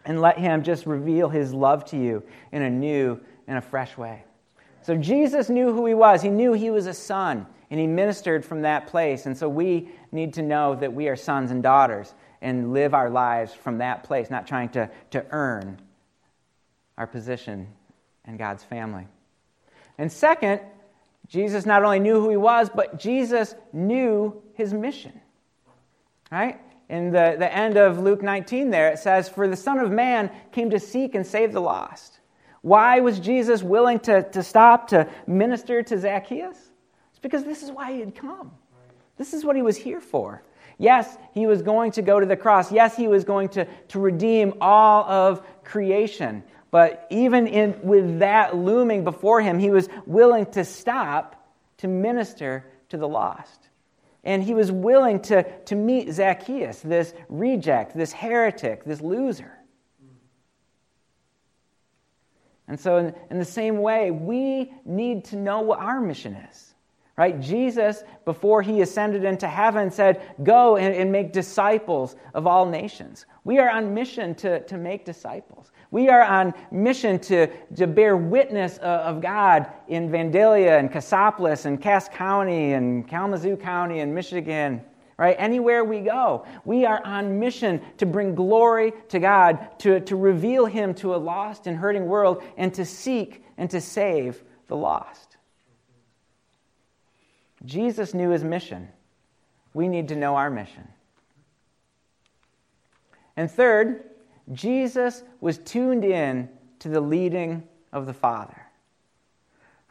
And 0.07 0.23
let 0.23 0.39
Him 0.39 0.63
just 0.63 0.87
reveal 0.87 1.29
His 1.29 1.53
love 1.53 1.85
to 1.87 1.99
you 1.99 2.23
in 2.53 2.63
a 2.63 2.71
new 2.71 3.21
and 3.47 3.59
a 3.59 3.63
fresh 3.63 3.99
way. 3.99 4.25
So 4.81 4.97
Jesus 4.97 5.51
knew 5.51 5.75
who 5.75 5.85
He 5.85 5.95
was. 5.95 6.23
He 6.23 6.31
knew 6.31 6.55
He 6.55 6.71
was 6.71 6.87
a 6.87 6.95
son, 6.95 7.47
and 7.75 7.81
He 7.81 7.89
ministered 7.89 8.45
from 8.45 8.63
that 8.63 8.87
place. 8.87 9.27
And 9.27 9.37
so 9.37 9.49
we 9.49 9.89
need 10.13 10.35
to 10.35 10.43
know 10.43 10.77
that 10.77 10.93
we 10.93 11.09
are 11.09 11.17
sons 11.17 11.51
and 11.51 11.61
daughters 11.61 12.15
and 12.41 12.73
live 12.73 12.95
our 12.95 13.11
lives 13.11 13.53
from 13.53 13.79
that 13.79 14.05
place, 14.05 14.31
not 14.31 14.47
trying 14.47 14.69
to, 14.69 14.89
to 15.11 15.27
earn 15.31 15.81
our 16.97 17.09
position 17.09 17.67
in 18.29 18.37
God's 18.37 18.63
family. 18.63 19.09
And 19.99 20.13
second, 20.13 20.61
Jesus 21.27 21.67
not 21.67 21.83
only 21.83 21.99
knew 21.99 22.21
who 22.21 22.31
he 22.31 22.37
was, 22.37 22.71
but 22.73 22.97
Jesus 22.97 23.57
knew 23.73 24.41
his 24.55 24.73
mission. 24.73 25.21
Right? 26.31 26.61
In 26.89 27.11
the, 27.11 27.35
the 27.37 27.53
end 27.53 27.77
of 27.77 27.99
Luke 27.99 28.23
19, 28.23 28.71
there 28.71 28.93
it 28.93 29.01
says, 29.01 29.29
For 29.29 29.49
the 29.49 29.57
Son 29.57 29.81
of 29.81 29.91
Man 29.91 30.31
came 30.53 30.71
to 30.71 30.79
seek 30.79 31.17
and 31.17 31.27
save 31.27 31.53
the 31.53 31.61
lost. 31.61 32.21
Why 32.63 33.01
was 33.01 33.19
Jesus 33.19 33.65
willing 33.65 33.99
to, 33.99 34.23
to 34.31 34.45
stop 34.45 34.91
to 34.91 35.09
minister 35.27 35.83
to 35.83 35.99
Zacchaeus? 35.99 36.64
Because 37.25 37.43
this 37.43 37.63
is 37.63 37.71
why 37.71 37.91
he 37.91 38.01
had 38.01 38.15
come. 38.15 38.53
This 39.17 39.33
is 39.33 39.47
what 39.47 39.57
he 39.57 39.63
was 39.63 39.79
here 39.79 40.03
for. 40.03 40.43
Yes, 40.77 41.17
he 41.33 41.47
was 41.47 41.63
going 41.63 41.93
to 41.93 42.03
go 42.03 42.21
to 42.21 42.27
the 42.27 42.37
cross. 42.37 42.71
Yes, 42.71 42.95
he 42.95 43.09
was 43.09 43.25
going 43.25 43.49
to, 43.51 43.65
to 43.65 43.99
redeem 43.99 44.53
all 44.61 45.05
of 45.05 45.43
creation. 45.65 46.45
But 46.71 47.07
even 47.09 47.47
in, 47.47 47.81
with 47.83 48.19
that 48.19 48.55
looming 48.55 49.05
before 49.05 49.41
him, 49.41 49.59
he 49.59 49.71
was 49.71 49.89
willing 50.05 50.45
to 50.53 50.67
stop 50.67 51.51
to 51.79 51.89
minister 51.89 52.67
to 52.91 52.99
the 52.99 53.09
lost. 53.09 53.71
And 54.23 54.43
he 54.43 54.53
was 54.53 54.71
willing 54.71 55.23
to, 55.23 55.45
to 55.63 55.75
meet 55.75 56.13
Zacchaeus, 56.13 56.81
this 56.81 57.15
reject, 57.31 57.97
this 57.97 58.13
heretic, 58.13 58.85
this 58.85 59.01
loser. 59.01 59.53
And 62.69 62.79
so, 62.79 62.99
in, 62.99 63.15
in 63.31 63.39
the 63.39 63.47
same 63.47 63.79
way, 63.79 64.11
we 64.11 64.75
need 64.85 65.25
to 65.27 65.37
know 65.37 65.63
what 65.63 65.79
our 65.79 66.03
mission 66.03 66.35
is 66.35 66.74
Right? 67.17 67.41
Jesus, 67.41 68.03
before 68.25 68.61
he 68.61 68.81
ascended 68.81 69.23
into 69.23 69.47
heaven, 69.47 69.89
said, 69.89 70.21
Go 70.43 70.77
and, 70.77 70.93
and, 70.93 71.13
make 71.13 71.33
disciples 71.33 72.17
of 72.35 72.49
all 72.49 72.67
nations. 72.67 73.27
We 73.45 73.61
are 73.61 73.71
on 73.71 73.95
mission 73.95 74.35
to, 74.37 74.65
to 74.65 74.77
make 74.77 75.05
disciples. 75.05 75.71
We 75.93 76.09
are 76.09 76.23
on 76.23 76.53
mission 76.73 77.21
to, 77.21 77.47
to 77.77 77.87
bear 77.87 78.17
witness 78.17 78.79
of 78.79 79.21
God 79.21 79.69
in 79.87 80.11
Vandalia 80.11 80.81
and 80.81 80.91
Cassopolis 80.91 81.67
and 81.67 81.81
Cass 81.81 82.09
County 82.09 82.73
and 82.73 83.07
Kalamazoo 83.07 83.57
County 83.57 84.01
and 84.01 84.13
Michigan. 84.13 84.83
Right? 85.17 85.37
Anywhere 85.39 85.85
we 85.85 86.01
go, 86.01 86.45
we 86.65 86.85
are 86.85 87.01
on 87.05 87.39
mission 87.39 87.81
to 87.99 88.07
bring 88.07 88.35
glory 88.35 88.93
to 89.11 89.21
God, 89.21 89.79
to, 89.79 90.01
to 90.01 90.17
reveal 90.17 90.67
Him 90.67 90.95
to 90.95 91.15
a 91.15 91.17
lost 91.17 91.69
and 91.69 91.77
hurting 91.77 92.07
world, 92.07 92.43
and 92.57 92.75
to 92.75 92.85
seek 92.85 93.45
and 93.57 93.71
to 93.71 93.81
save 93.81 94.43
the 94.67 94.77
lost. 94.77 95.24
Jesus 97.65 98.15
knew 98.15 98.31
his 98.31 98.45
mission. 98.45 98.89
We 99.73 99.89
need 99.89 100.09
to 100.09 100.17
know 100.17 100.37
our 100.37 100.51
mission. 100.51 100.87
And 103.37 103.51
third, 103.51 104.05
Jesus 104.53 105.23
was 105.41 105.59
tuned 105.59 106.05
in 106.05 106.49
to 106.81 106.89
the 106.89 107.01
leading 107.01 107.63
of 107.93 108.07
the 108.07 108.13
Father. 108.13 108.61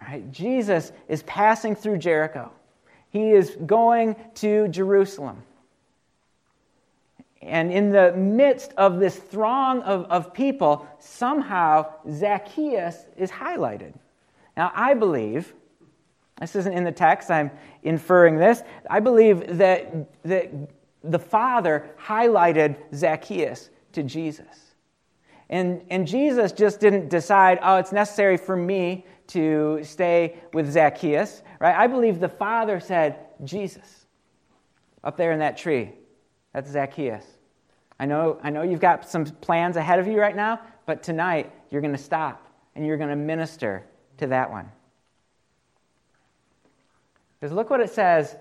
Right? 0.01 0.31
Jesus 0.31 0.91
is 1.07 1.23
passing 1.23 1.75
through 1.75 1.97
Jericho. 1.97 2.51
He 3.09 3.31
is 3.31 3.57
going 3.65 4.15
to 4.35 4.67
Jerusalem. 4.67 5.43
And 7.41 7.71
in 7.71 7.91
the 7.91 8.13
midst 8.13 8.73
of 8.77 8.99
this 8.99 9.17
throng 9.17 9.81
of, 9.81 10.05
of 10.05 10.33
people, 10.33 10.87
somehow 10.99 11.87
Zacchaeus 12.09 13.05
is 13.17 13.29
highlighted. 13.29 13.93
Now, 14.55 14.71
I 14.73 14.93
believe 14.93 15.53
this 16.39 16.55
isn't 16.55 16.73
in 16.73 16.83
the 16.83 16.91
text, 16.91 17.29
I'm 17.29 17.51
inferring 17.83 18.37
this. 18.37 18.63
I 18.89 18.99
believe 18.99 19.57
that, 19.57 20.23
that 20.23 20.51
the 21.03 21.19
Father 21.19 21.89
highlighted 22.01 22.75
Zacchaeus 22.93 23.69
to 23.93 24.03
Jesus. 24.03 24.75
And, 25.49 25.83
and 25.89 26.07
Jesus 26.07 26.51
just 26.51 26.79
didn't 26.79 27.09
decide, 27.09 27.59
oh, 27.61 27.77
it's 27.77 27.91
necessary 27.91 28.37
for 28.37 28.55
me 28.55 29.05
to 29.27 29.79
stay 29.83 30.37
with 30.53 30.71
Zacchaeus, 30.71 31.43
right? 31.59 31.75
I 31.75 31.87
believe 31.87 32.19
the 32.19 32.29
Father 32.29 32.79
said, 32.79 33.19
Jesus, 33.43 34.05
up 35.03 35.17
there 35.17 35.31
in 35.31 35.39
that 35.39 35.57
tree, 35.57 35.91
that's 36.53 36.71
Zacchaeus. 36.71 37.25
I 37.99 38.05
know, 38.05 38.39
I 38.43 38.49
know 38.49 38.63
you've 38.63 38.79
got 38.79 39.07
some 39.07 39.25
plans 39.25 39.77
ahead 39.77 39.99
of 39.99 40.07
you 40.07 40.19
right 40.19 40.35
now, 40.35 40.59
but 40.85 41.03
tonight 41.03 41.51
you're 41.69 41.81
going 41.81 41.95
to 41.95 42.01
stop 42.01 42.47
and 42.75 42.85
you're 42.85 42.97
going 42.97 43.09
to 43.09 43.15
minister 43.15 43.85
to 44.17 44.27
that 44.27 44.49
one. 44.49 44.69
Because 47.43 47.53
look 47.53 47.69
what 47.69 47.81
it 47.81 47.89
says 47.89 48.37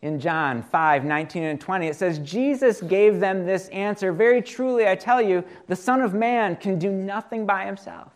in 0.00 0.18
John 0.18 0.62
5 0.62 1.04
19 1.04 1.42
and 1.42 1.60
20. 1.60 1.86
It 1.86 1.96
says, 1.96 2.18
Jesus 2.20 2.80
gave 2.80 3.20
them 3.20 3.44
this 3.44 3.68
answer 3.68 4.10
Very 4.10 4.40
truly, 4.40 4.88
I 4.88 4.94
tell 4.94 5.20
you, 5.20 5.44
the 5.66 5.76
Son 5.76 6.00
of 6.00 6.14
Man 6.14 6.56
can 6.56 6.78
do 6.78 6.90
nothing 6.90 7.44
by 7.44 7.66
himself. 7.66 8.10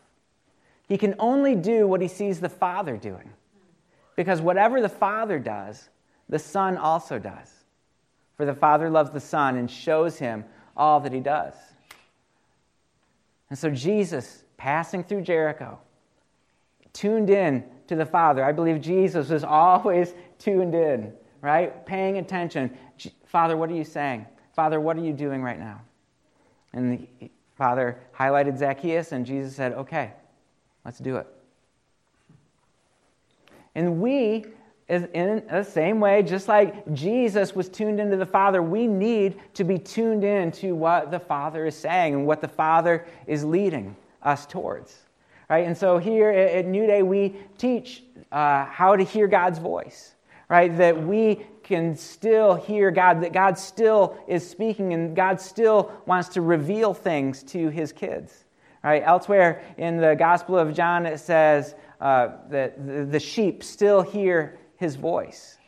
He 0.89 0.97
can 0.97 1.15
only 1.19 1.55
do 1.55 1.87
what 1.87 2.01
he 2.01 2.09
sees 2.09 2.41
the 2.41 2.49
Father 2.49 2.97
doing. 2.97 3.29
Because 4.17 4.41
whatever 4.41 4.81
the 4.81 4.89
Father 4.89 5.39
does, 5.39 5.91
the 6.31 6.39
Son 6.39 6.79
also 6.79 7.19
does. 7.19 7.53
For 8.39 8.47
the 8.47 8.55
Father 8.55 8.89
loves 8.89 9.11
the 9.11 9.21
Son 9.21 9.59
and 9.59 9.71
shows 9.71 10.17
him 10.17 10.47
all 10.75 10.99
that 11.01 11.13
he 11.13 11.21
does. 11.21 11.53
And 13.51 13.59
so 13.59 13.69
Jesus, 13.69 14.45
passing 14.57 15.05
through 15.05 15.25
Jericho, 15.25 15.79
tuned 16.93 17.31
in 17.31 17.65
to 17.89 17.97
the 17.97 18.07
Father. 18.07 18.45
I 18.45 18.53
believe 18.53 18.81
Jesus 18.81 19.29
was 19.29 19.45
always 19.45 20.15
tuned 20.39 20.75
in, 20.75 21.13
right? 21.41 21.85
Paying 21.87 22.19
attention. 22.19 22.77
Father, 23.27 23.57
what 23.57 23.71
are 23.71 23.75
you 23.75 23.85
saying? 23.85 24.27
Father, 24.55 24.81
what 24.81 24.97
are 24.97 25.03
you 25.03 25.13
doing 25.13 25.43
right 25.43 25.59
now? 25.59 25.81
And 26.73 27.07
the 27.21 27.31
Father 27.57 27.99
highlighted 28.17 28.59
Zacchaeus, 28.59 29.13
and 29.13 29.25
Jesus 29.25 29.55
said, 29.55 29.73
Okay, 29.73 30.13
let's 30.85 30.99
do 30.99 31.17
it. 31.17 31.27
And 33.75 34.01
we, 34.01 34.47
in 34.89 35.43
the 35.51 35.63
same 35.63 36.01
way, 36.01 36.23
just 36.23 36.49
like 36.49 36.93
Jesus 36.93 37.55
was 37.55 37.69
tuned 37.69 38.01
into 38.01 38.17
the 38.17 38.27
Father, 38.27 38.63
we 38.63 38.87
need 38.87 39.41
to 39.55 39.65
be 39.65 39.79
tuned 39.79 40.25
in 40.25 40.53
to 40.53 40.73
what 40.73 41.11
the 41.11 41.21
Father 41.21 41.67
is 41.67 41.77
saying 41.77 42.15
and 42.15 42.27
what 42.27 42.41
the 42.41 42.49
Father 42.49 43.07
is 43.27 43.45
leading 43.45 43.97
us 44.23 44.45
towards. 44.45 44.99
Right? 45.53 45.67
And 45.67 45.77
so 45.77 45.99
here 45.99 46.31
at 46.31 46.65
New 46.65 46.87
Day, 46.87 47.03
we 47.03 47.37
teach 47.59 48.03
uh, 48.33 48.65
how 48.65 48.97
to 48.97 49.05
hear 49.05 49.29
God's 49.29 49.59
voice, 49.59 50.15
right? 50.49 50.75
That 50.79 51.07
we 51.07 51.45
can 51.63 51.95
still 51.95 52.55
hear 52.55 52.91
God, 52.91 53.23
that 53.23 53.35
God 53.35 53.59
still 53.59 54.17
is 54.27 54.49
speaking 54.49 54.95
and 54.95 55.15
God 55.15 55.43
still 55.43 55.93
wants 56.07 56.31
to 56.31 56.41
reveal 56.41 56.95
things 56.95 57.43
to 57.43 57.69
his 57.69 57.93
kids. 57.93 58.47
Right? 58.83 59.03
Elsewhere 59.05 59.63
in 59.77 59.99
the 59.99 60.15
Gospel 60.15 60.57
of 60.57 60.73
John, 60.73 61.05
it 61.05 61.21
says 61.21 61.75
uh, 62.01 62.29
that 62.49 63.11
the 63.13 63.21
sheep 63.21 63.63
still 63.63 64.01
hear 64.01 64.59
his 64.77 64.97
voice. 64.97 65.59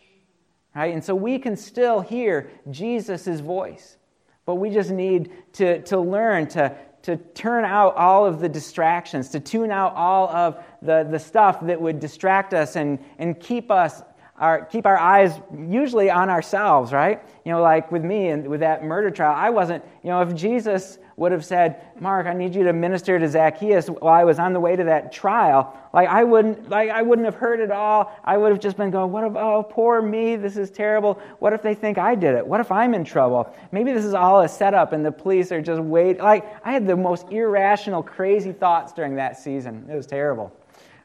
Right? 0.75 0.94
And 0.94 1.05
so 1.05 1.14
we 1.14 1.38
can 1.38 1.59
still 1.59 2.01
hear 2.01 2.51
Jesus' 2.70 3.40
voice, 3.40 3.99
but 4.47 4.55
we 4.55 4.70
just 4.70 4.90
need 4.90 5.31
to, 5.53 5.83
to 5.83 6.01
learn 6.01 6.47
to, 6.49 6.75
to 7.05 7.17
turn 7.17 7.67
out 7.67 7.95
all 7.97 8.25
of 8.25 8.40
the 8.40 8.49
distractions, 8.49 9.29
to 9.29 9.38
tune 9.38 9.71
out 9.71 9.95
all 9.95 10.29
of 10.31 10.64
the, 10.81 11.07
the 11.11 11.19
stuff 11.19 11.61
that 11.61 11.79
would 11.79 12.01
distract 12.01 12.55
us 12.55 12.77
and, 12.77 12.99
and 13.19 13.38
keep 13.38 13.71
us 13.71 14.03
our, 14.38 14.64
keep 14.64 14.87
our 14.87 14.99
eyes 14.99 15.38
usually 15.69 16.11
on 16.11 16.31
ourselves, 16.31 16.93
right? 16.93 17.23
You 17.45 17.53
know, 17.53 17.61
like 17.62 17.93
with 17.93 18.03
me 18.03 18.29
and 18.29 18.49
with 18.49 18.61
that 18.61 18.83
murder 18.83 19.11
trial, 19.11 19.35
I 19.37 19.51
wasn't, 19.51 19.85
you 20.03 20.11
know, 20.11 20.23
if 20.23 20.35
Jesus 20.35 20.99
would 21.16 21.33
have 21.33 21.44
said, 21.44 21.81
Mark, 22.00 22.27
I 22.27 22.33
need 22.33 22.55
you 22.55 22.64
to 22.64 22.72
minister 22.72 23.18
to 23.18 23.29
Zacchaeus 23.29 23.88
while 23.88 24.14
I 24.14 24.24
was 24.24 24.38
on 24.38 24.53
the 24.53 24.61
way 24.61 24.74
to 24.74 24.85
that 24.85 25.12
trial, 25.12 25.79
like 25.92 26.09
I 26.09 26.24
wouldn't, 26.24 26.68
like 26.68 26.90
I 26.90 27.03
wouldn't 27.03 27.24
have 27.24 27.37
heard 27.37 27.61
it 27.61 27.70
all. 27.70 28.12
I 28.24 28.37
would 28.37 28.50
have 28.50 28.61
just 28.61 28.77
been 28.77 28.90
going, 28.90 29.12
what 29.12 29.24
if, 29.24 29.37
oh, 29.37 29.62
poor 29.62 30.03
me, 30.03 30.35
this 30.35 30.57
is 30.57 30.70
terrible. 30.70 31.20
What 31.38 31.53
if 31.53 31.62
they 31.62 31.74
think 31.74 31.98
I 31.98 32.16
did 32.16 32.35
it? 32.35 32.44
What 32.44 32.61
if 32.61 32.72
I'm 32.72 32.94
in 32.94 33.05
trouble? 33.05 33.55
Maybe 33.70 33.92
this 33.92 34.05
is 34.05 34.14
all 34.14 34.40
a 34.40 34.48
setup 34.48 34.92
and 34.92 35.07
the 35.07 35.12
police 35.12 35.53
are 35.53 35.62
just 35.62 35.81
waiting. 35.81 36.22
Like 36.22 36.44
I 36.64 36.72
had 36.72 36.87
the 36.87 36.96
most 36.96 37.31
irrational, 37.31 38.03
crazy 38.03 38.53
thoughts 38.53 38.92
during 38.92 39.14
that 39.16 39.38
season. 39.38 39.87
It 39.88 39.94
was 39.94 40.07
terrible? 40.07 40.53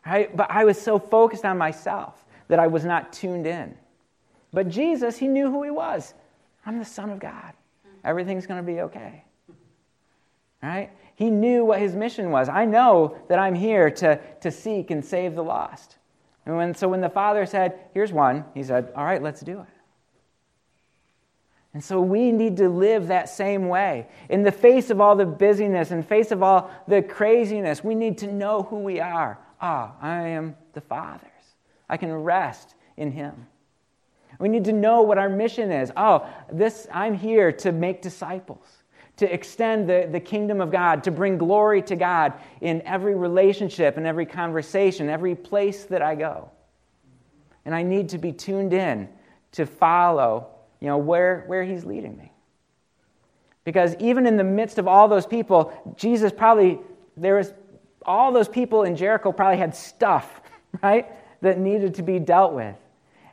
But 0.05 0.49
I 0.49 0.63
was 0.65 0.81
so 0.81 0.97
focused 0.97 1.45
on 1.45 1.57
myself 1.57 2.25
that 2.47 2.57
I 2.57 2.65
was 2.65 2.83
not 2.83 3.13
tuned 3.13 3.45
in. 3.45 3.75
But 4.51 4.69
Jesus, 4.69 5.17
he 5.17 5.27
knew 5.27 5.51
who 5.51 5.61
he 5.61 5.69
was. 5.69 6.15
I'm 6.65 6.79
the 6.79 6.85
Son 6.85 7.11
of 7.11 7.19
God. 7.19 7.53
Everything's 8.03 8.47
going 8.47 8.59
to 8.59 8.65
be 8.65 8.81
okay. 8.81 9.23
Right? 10.61 10.91
He 11.15 11.29
knew 11.29 11.65
what 11.65 11.79
his 11.79 11.95
mission 11.95 12.31
was. 12.31 12.49
I 12.49 12.65
know 12.65 13.17
that 13.27 13.39
I'm 13.39 13.55
here 13.55 13.89
to, 13.91 14.19
to 14.41 14.51
seek 14.51 14.91
and 14.91 15.03
save 15.03 15.35
the 15.35 15.43
lost. 15.43 15.97
And 16.45 16.55
when, 16.57 16.73
so 16.73 16.87
when 16.87 17.01
the 17.01 17.09
Father 17.09 17.45
said, 17.45 17.79
Here's 17.93 18.11
one, 18.11 18.45
he 18.53 18.63
said, 18.63 18.91
All 18.95 19.05
right, 19.05 19.21
let's 19.21 19.41
do 19.41 19.59
it. 19.59 19.67
And 21.73 21.83
so 21.83 22.01
we 22.01 22.31
need 22.31 22.57
to 22.57 22.67
live 22.67 23.07
that 23.07 23.29
same 23.29 23.67
way. 23.67 24.07
In 24.27 24.43
the 24.43 24.51
face 24.51 24.89
of 24.89 24.99
all 24.99 25.15
the 25.15 25.25
busyness, 25.25 25.91
in 25.91 26.01
face 26.01 26.31
of 26.31 26.41
all 26.41 26.71
the 26.87 27.01
craziness, 27.01 27.83
we 27.83 27.93
need 27.93 28.17
to 28.19 28.31
know 28.31 28.63
who 28.63 28.77
we 28.77 28.99
are. 28.99 29.37
Ah, 29.61 29.93
I 30.01 30.29
am 30.29 30.55
the 30.73 30.81
Father's. 30.81 31.29
I 31.87 31.97
can 31.97 32.11
rest 32.13 32.73
in 32.97 33.11
Him. 33.11 33.47
We 34.39 34.49
need 34.49 34.65
to 34.65 34.73
know 34.73 35.01
what 35.01 35.17
our 35.17 35.29
mission 35.29 35.71
is. 35.71 35.91
Oh, 35.97 36.27
this 36.51 36.87
I'm 36.91 37.13
here 37.13 37.51
to 37.51 37.71
make 37.71 38.01
disciples, 38.01 38.65
to 39.19 39.33
extend 39.33 39.89
the, 39.89 40.07
the 40.11 40.19
kingdom 40.19 40.61
of 40.61 40.71
God, 40.71 41.03
to 41.03 41.11
bring 41.11 41.37
glory 41.37 41.81
to 41.83 41.95
God 41.95 42.33
in 42.61 42.81
every 42.83 43.15
relationship, 43.15 43.97
in 43.97 44.05
every 44.05 44.25
conversation, 44.25 45.09
every 45.09 45.35
place 45.35 45.85
that 45.85 46.01
I 46.01 46.15
go. 46.15 46.49
And 47.65 47.75
I 47.75 47.83
need 47.83 48.09
to 48.09 48.17
be 48.17 48.31
tuned 48.31 48.73
in 48.73 49.09
to 49.53 49.65
follow, 49.65 50.47
you 50.79 50.87
know, 50.87 50.97
where, 50.97 51.43
where 51.47 51.63
He's 51.63 51.85
leading 51.85 52.17
me. 52.17 52.31
Because 53.65 53.95
even 53.99 54.25
in 54.25 54.37
the 54.37 54.43
midst 54.43 54.77
of 54.77 54.87
all 54.87 55.07
those 55.07 55.25
people, 55.25 55.73
Jesus 55.95 56.31
probably, 56.31 56.79
there 57.17 57.35
was, 57.35 57.53
all 58.05 58.31
those 58.31 58.47
people 58.47 58.83
in 58.83 58.95
Jericho 58.95 59.31
probably 59.31 59.57
had 59.57 59.75
stuff, 59.75 60.41
right? 60.81 61.07
that 61.41 61.59
needed 61.59 61.95
to 61.95 62.03
be 62.03 62.19
dealt 62.19 62.53
with. 62.53 62.75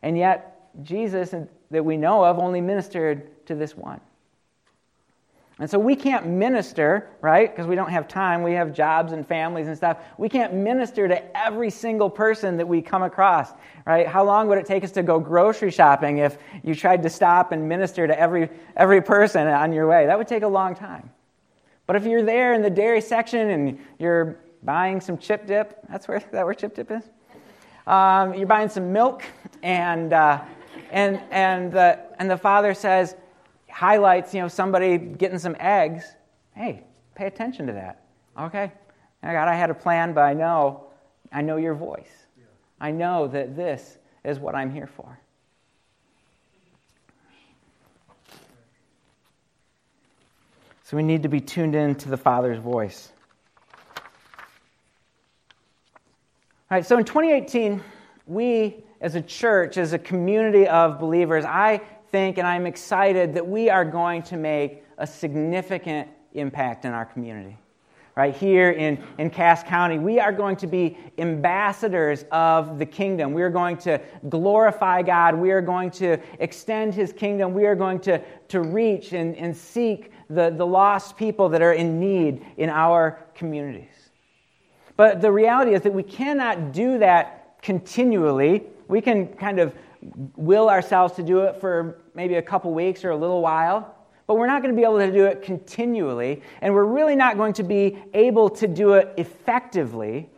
And 0.03 0.17
yet, 0.17 0.71
Jesus, 0.83 1.35
that 1.71 1.85
we 1.85 1.97
know 1.97 2.25
of, 2.25 2.39
only 2.39 2.61
ministered 2.61 3.47
to 3.47 3.55
this 3.55 3.77
one. 3.77 4.01
And 5.59 5.71
so 5.71 5.79
we 5.79 5.97
can't 5.97 6.27
minister, 6.27 7.09
right? 7.23 7.51
Because 7.51 7.67
we 7.67 7.75
don't 7.75 7.89
have 7.89 8.07
time. 8.07 8.43
We 8.43 8.53
have 8.53 8.75
jobs 8.75 9.13
and 9.13 9.27
families 9.27 9.69
and 9.69 9.77
stuff. 9.77 9.99
We 10.19 10.29
can't 10.29 10.53
minister 10.53 11.09
to 11.09 11.37
every 11.37 11.71
single 11.71 12.11
person 12.11 12.59
that 12.59 12.69
we 12.69 12.83
come 12.83 13.03
across, 13.03 13.53
right? 13.87 14.07
How 14.07 14.23
long 14.23 14.49
would 14.49 14.59
it 14.59 14.67
take 14.67 14.85
us 14.85 14.91
to 14.93 15.03
go 15.03 15.19
grocery 15.19 15.71
shopping 15.71 16.19
if 16.19 16.37
you 16.63 16.75
tried 16.75 17.03
to 17.05 17.09
stop 17.09 17.53
and 17.53 17.67
minister 17.67 18.07
to 18.07 18.19
every, 18.21 18.51
every 18.77 19.01
person 19.01 19.47
on 19.47 19.73
your 19.73 19.89
way? 19.89 20.05
That 20.05 20.19
would 20.19 20.29
take 20.29 20.43
a 20.43 20.49
long 20.49 20.75
time. 20.75 21.09
But 21.87 21.97
if 21.97 22.05
you're 22.05 22.25
there 22.25 22.53
in 22.53 22.61
the 22.61 22.71
dairy 22.71 23.01
section 23.01 23.51
and 23.51 23.79
you're 23.99 24.37
buying 24.63 25.01
some 25.01 25.17
chip 25.17 25.47
dip, 25.47 25.79
that's 25.89 26.07
where, 26.07 26.21
that 26.33 26.45
where 26.45 26.55
chip 26.55 26.75
dip 26.75 26.91
is? 26.91 27.05
um, 27.87 28.35
you're 28.35 28.47
buying 28.47 28.69
some 28.69 28.93
milk, 28.93 29.23
and, 29.63 30.13
uh, 30.13 30.43
and, 30.91 31.21
and, 31.31 31.73
the, 31.73 32.01
and 32.19 32.29
the 32.29 32.37
father 32.37 32.75
says, 32.75 33.15
highlights, 33.77 34.33
you 34.33 34.41
know, 34.41 34.49
somebody 34.49 34.97
getting 34.97 35.39
some 35.39 35.55
eggs. 35.61 36.03
Hey, 36.55 36.83
pay 37.15 37.27
attention 37.27 37.67
to 37.67 37.75
that. 37.75 38.07
Okay. 38.41 38.73
God, 39.23 39.49
I 39.49 39.55
had 39.55 39.69
a 39.69 39.75
plan, 39.75 40.15
but 40.15 40.23
I 40.23 40.33
know, 40.33 40.87
I 41.31 41.43
know 41.43 41.59
your 41.59 41.75
voice. 41.75 42.25
I 42.81 42.91
know 42.91 43.27
that 43.29 43.55
this 43.55 43.99
is 44.25 44.39
what 44.39 44.55
I'm 44.55 44.73
here 44.73 44.87
for. 44.87 45.21
So 50.85 50.97
we 50.97 51.03
need 51.03 51.23
to 51.25 51.29
be 51.29 51.43
tuned 51.43 51.75
in 51.75 51.97
to 51.97 52.09
the 52.09 52.17
Father's 52.17 52.59
voice. 52.59 53.13
All 56.71 56.79
right, 56.79 56.87
so 56.87 56.97
in 56.97 57.05
2018, 57.05 57.83
we 58.27 58.85
as 59.03 59.17
a 59.17 59.21
church, 59.21 59.77
as 59.77 59.93
a 59.93 59.99
community 59.99 60.67
of 60.67 60.99
believers, 60.99 61.45
I 61.45 61.83
think 62.11 62.39
and 62.39 62.47
I'm 62.47 62.67
excited 62.67 63.35
that 63.35 63.47
we 63.47 63.71
are 63.71 63.85
going 63.85 64.23
to 64.25 64.37
make 64.37 64.85
a 64.99 65.07
significant 65.07 66.09
impact 66.33 66.85
in 66.85 66.93
our 66.93 67.05
community. 67.05 67.59
Right 68.17 68.35
here 68.35 68.71
in, 68.71 69.03
in 69.19 69.29
Cass 69.29 69.63
County, 69.63 69.99
we 69.99 70.19
are 70.19 70.33
going 70.33 70.57
to 70.57 70.67
be 70.67 70.97
ambassadors 71.19 72.25
of 72.33 72.79
the 72.79 72.87
kingdom. 72.87 73.35
We 73.35 73.43
are 73.43 73.51
going 73.51 73.77
to 73.79 74.01
glorify 74.31 75.03
God. 75.03 75.35
We 75.35 75.51
are 75.51 75.61
going 75.61 75.91
to 75.93 76.17
extend 76.39 76.95
his 76.95 77.13
kingdom. 77.13 77.53
We 77.53 77.67
are 77.67 77.75
going 77.75 78.01
to, 78.01 78.23
to 78.49 78.61
reach 78.63 79.13
and, 79.13 79.37
and 79.37 79.55
seek 79.55 80.13
the, 80.31 80.49
the 80.49 80.67
lost 80.67 81.19
people 81.19 81.51
that 81.51 81.61
are 81.61 81.75
in 81.75 82.01
need 82.01 82.43
in 82.57 82.71
our 82.71 83.23
communities. 83.35 84.11
But 84.97 85.21
the 85.21 85.31
reality 85.31 85.75
is 85.75 85.83
that 85.83 85.93
we 85.93 86.03
cannot 86.03 86.73
do 86.73 86.99
that 86.99 87.59
continually. 87.61 88.65
We 88.89 89.03
can 89.03 89.29
kind 89.29 89.59
of 89.59 89.75
will 90.37 90.69
ourselves 90.69 91.15
to 91.15 91.23
do 91.23 91.41
it 91.41 91.61
for 91.61 91.99
maybe 92.15 92.35
a 92.35 92.43
couple 92.43 92.73
weeks 92.73 93.05
or 93.05 93.11
a 93.11 93.17
little 93.17 93.43
while, 93.43 93.95
but 94.27 94.37
we're 94.37 94.47
not 94.47 94.63
going 94.63 94.75
to 94.75 94.79
be 94.79 94.85
able 94.85 94.99
to 94.99 95.13
do 95.13 95.25
it 95.25 95.43
continually, 95.43 96.43
and 96.61 96.75
we're 96.75 96.85
really 96.85 97.17
not 97.17 97.37
going 97.37 97.53
to 97.55 97.63
be 97.63 98.03
able 98.15 98.51
to 98.51 98.67
do 98.67 98.95
it 98.95 99.15
effectively 99.17 100.29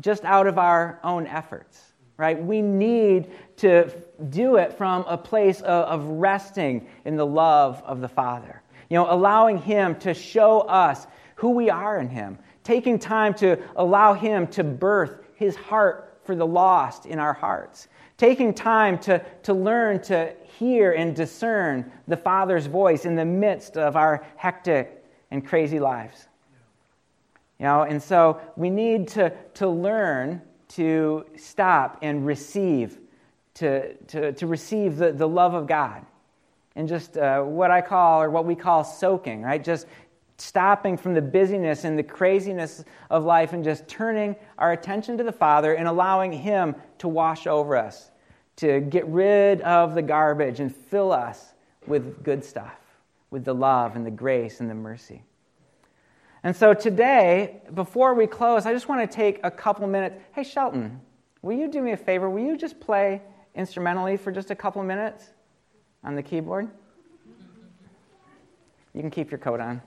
just 0.00 0.24
out 0.24 0.46
of 0.46 0.58
our 0.58 1.00
own 1.02 1.26
efforts. 1.26 1.84
Right? 2.16 2.42
We 2.42 2.62
need 2.62 3.30
to 3.58 3.90
do 4.28 4.56
it 4.56 4.76
from 4.76 5.04
a 5.06 5.16
place 5.16 5.60
of 5.60 6.04
resting 6.04 6.88
in 7.04 7.14
the 7.14 7.24
love 7.24 7.80
of 7.84 8.00
the 8.00 8.08
Father. 8.08 8.60
You 8.90 8.96
know, 8.96 9.06
allowing 9.08 9.58
Him 9.58 9.94
to 10.00 10.14
show 10.14 10.62
us 10.62 11.06
who 11.36 11.50
we 11.50 11.70
are 11.70 12.00
in 12.00 12.08
Him, 12.08 12.38
taking 12.64 12.98
time 12.98 13.34
to 13.34 13.56
allow 13.76 14.14
Him 14.14 14.48
to 14.48 14.64
birth 14.64 15.20
His 15.36 15.54
heart 15.54 16.18
for 16.24 16.34
the 16.34 16.46
lost 16.46 17.06
in 17.06 17.20
our 17.20 17.32
hearts, 17.32 17.86
taking 18.18 18.52
time 18.52 18.98
to, 18.98 19.24
to 19.44 19.54
learn 19.54 20.02
to 20.02 20.34
hear 20.58 20.92
and 20.92 21.14
discern 21.16 21.90
the 22.06 22.16
Father's 22.16 22.66
voice 22.66 23.04
in 23.04 23.14
the 23.14 23.24
midst 23.24 23.78
of 23.78 23.96
our 23.96 24.26
hectic 24.36 25.04
and 25.30 25.46
crazy 25.46 25.78
lives. 25.78 26.26
You 27.58 27.66
know, 27.66 27.82
and 27.82 28.02
so 28.02 28.40
we 28.56 28.70
need 28.70 29.08
to, 29.08 29.32
to 29.54 29.68
learn 29.68 30.42
to 30.70 31.24
stop 31.36 31.98
and 32.02 32.26
receive, 32.26 32.98
to, 33.54 33.94
to, 33.94 34.32
to 34.32 34.46
receive 34.46 34.96
the, 34.96 35.12
the 35.12 35.28
love 35.28 35.54
of 35.54 35.66
God 35.66 36.04
and 36.76 36.88
just 36.88 37.16
uh, 37.16 37.42
what 37.42 37.70
I 37.70 37.80
call, 37.80 38.22
or 38.22 38.30
what 38.30 38.44
we 38.44 38.54
call 38.54 38.84
soaking, 38.84 39.42
right? 39.42 39.62
Just 39.62 39.86
stopping 40.38 40.96
from 40.96 41.14
the 41.14 41.22
busyness 41.22 41.84
and 41.84 41.98
the 41.98 42.02
craziness 42.02 42.84
of 43.10 43.24
life 43.24 43.52
and 43.52 43.62
just 43.62 43.86
turning 43.88 44.36
our 44.58 44.72
attention 44.72 45.18
to 45.18 45.24
the 45.24 45.32
Father 45.32 45.74
and 45.74 45.88
allowing 45.88 46.32
Him 46.32 46.74
to 46.98 47.08
wash 47.08 47.46
over 47.46 47.76
us, 47.76 48.10
to 48.56 48.80
get 48.80 49.06
rid 49.06 49.60
of 49.62 49.94
the 49.94 50.02
garbage 50.02 50.60
and 50.60 50.74
fill 50.74 51.12
us 51.12 51.54
with 51.86 52.22
good 52.22 52.44
stuff, 52.44 52.78
with 53.30 53.44
the 53.44 53.54
love 53.54 53.96
and 53.96 54.06
the 54.06 54.10
grace 54.10 54.60
and 54.60 54.70
the 54.70 54.74
mercy. 54.74 55.22
And 56.44 56.54
so 56.54 56.72
today, 56.72 57.62
before 57.74 58.14
we 58.14 58.26
close, 58.26 58.64
I 58.64 58.72
just 58.72 58.88
want 58.88 59.08
to 59.08 59.16
take 59.16 59.40
a 59.42 59.50
couple 59.50 59.86
minutes. 59.88 60.16
Hey, 60.32 60.44
Shelton, 60.44 61.00
will 61.42 61.56
you 61.56 61.68
do 61.68 61.82
me 61.82 61.92
a 61.92 61.96
favor? 61.96 62.30
Will 62.30 62.44
you 62.44 62.56
just 62.56 62.78
play 62.78 63.20
instrumentally 63.54 64.16
for 64.16 64.30
just 64.30 64.50
a 64.50 64.54
couple 64.54 64.82
minutes? 64.84 65.30
on 66.04 66.14
the 66.14 66.22
keyboard? 66.22 66.68
You 68.94 69.00
can 69.00 69.10
keep 69.10 69.30
your 69.30 69.38
coat 69.38 69.60
on. 69.60 69.82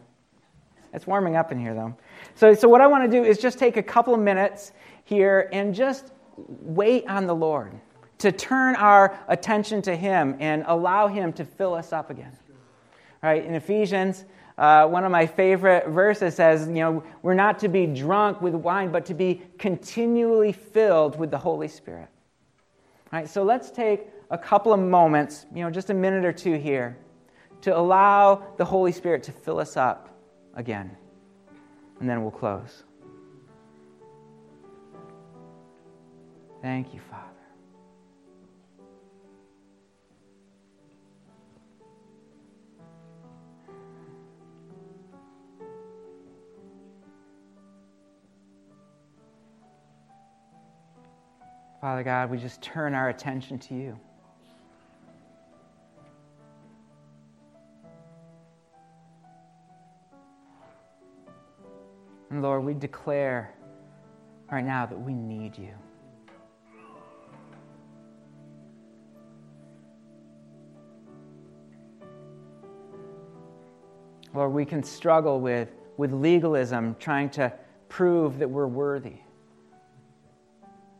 It's 0.94 1.08
warming 1.08 1.36
up 1.36 1.52
in 1.52 1.60
here, 1.60 1.74
though. 1.74 1.96
So, 2.36 2.54
so 2.54 2.68
what 2.68 2.82
I 2.82 2.88
want 2.88 3.10
to 3.10 3.10
do 3.10 3.24
is 3.24 3.38
just 3.38 3.58
take 3.58 3.78
a 3.78 3.84
couple 3.84 4.14
of 4.14 4.20
minutes 4.20 4.74
here 5.04 5.50
and 5.52 5.74
just 5.74 6.12
wait 6.38 7.08
on 7.08 7.28
the 7.28 7.36
Lord 7.36 7.74
to 8.20 8.32
turn 8.32 8.76
our 8.76 9.18
attention 9.28 9.82
to 9.84 9.96
Him 9.96 10.36
and 10.40 10.64
allow 10.68 11.08
Him 11.08 11.34
to 11.34 11.46
fill 11.46 11.74
us 11.74 11.94
up 11.94 12.10
again. 12.10 12.38
Right? 13.24 13.46
In 13.46 13.56
Ephesians, 13.56 14.26
uh, 14.58 14.86
one 14.88 15.06
of 15.06 15.12
my 15.12 15.26
favorite 15.26 15.88
verses 15.88 16.36
says, 16.36 16.68
you 16.68 16.76
know, 16.76 17.04
we're 17.22 17.34
not 17.34 17.58
to 17.60 17.68
be 17.68 17.86
drunk 17.88 18.42
with 18.42 18.54
wine, 18.54 18.92
but 18.92 19.06
to 19.06 19.14
be 19.14 19.42
continually 19.58 20.52
filled 20.52 21.18
with 21.18 21.32
the 21.32 21.38
Holy 21.38 21.68
Spirit. 21.68 22.10
All 23.12 23.20
right, 23.20 23.30
so 23.30 23.44
let's 23.44 23.72
take 23.72 24.08
a 24.30 24.38
couple 24.38 24.72
of 24.72 24.80
moments, 24.80 25.46
you 25.54 25.64
know, 25.64 25.70
just 25.70 25.90
a 25.90 25.94
minute 25.94 26.26
or 26.26 26.32
two 26.32 26.54
here, 26.54 26.98
to 27.62 27.76
allow 27.76 28.44
the 28.58 28.66
Holy 28.66 28.92
Spirit 28.92 29.24
to 29.24 29.32
fill 29.32 29.60
us 29.60 29.78
up 29.78 30.11
again. 30.56 30.96
And 32.00 32.10
then 32.10 32.22
we'll 32.22 32.32
close. 32.32 32.84
Thank 36.62 36.94
you, 36.94 37.00
Father. 37.00 37.28
Father 51.82 52.04
God, 52.04 52.30
we 52.30 52.38
just 52.38 52.62
turn 52.62 52.94
our 52.94 53.10
attention 53.10 53.58
to 53.58 53.74
you. 53.74 54.00
Lord, 62.62 62.76
we 62.76 62.80
declare 62.80 63.56
right 64.52 64.64
now 64.64 64.86
that 64.86 65.00
we 65.00 65.16
need 65.16 65.58
you. 65.58 65.74
Lord, 74.36 74.54
we 74.54 74.64
can 74.64 74.84
struggle 74.84 75.40
with, 75.40 75.70
with 75.98 76.14
legalism, 76.14 76.96
trying 77.00 77.32
to 77.32 77.52
prove 77.90 78.38
that 78.38 78.48
we're 78.48 78.68
worthy, 78.68 79.16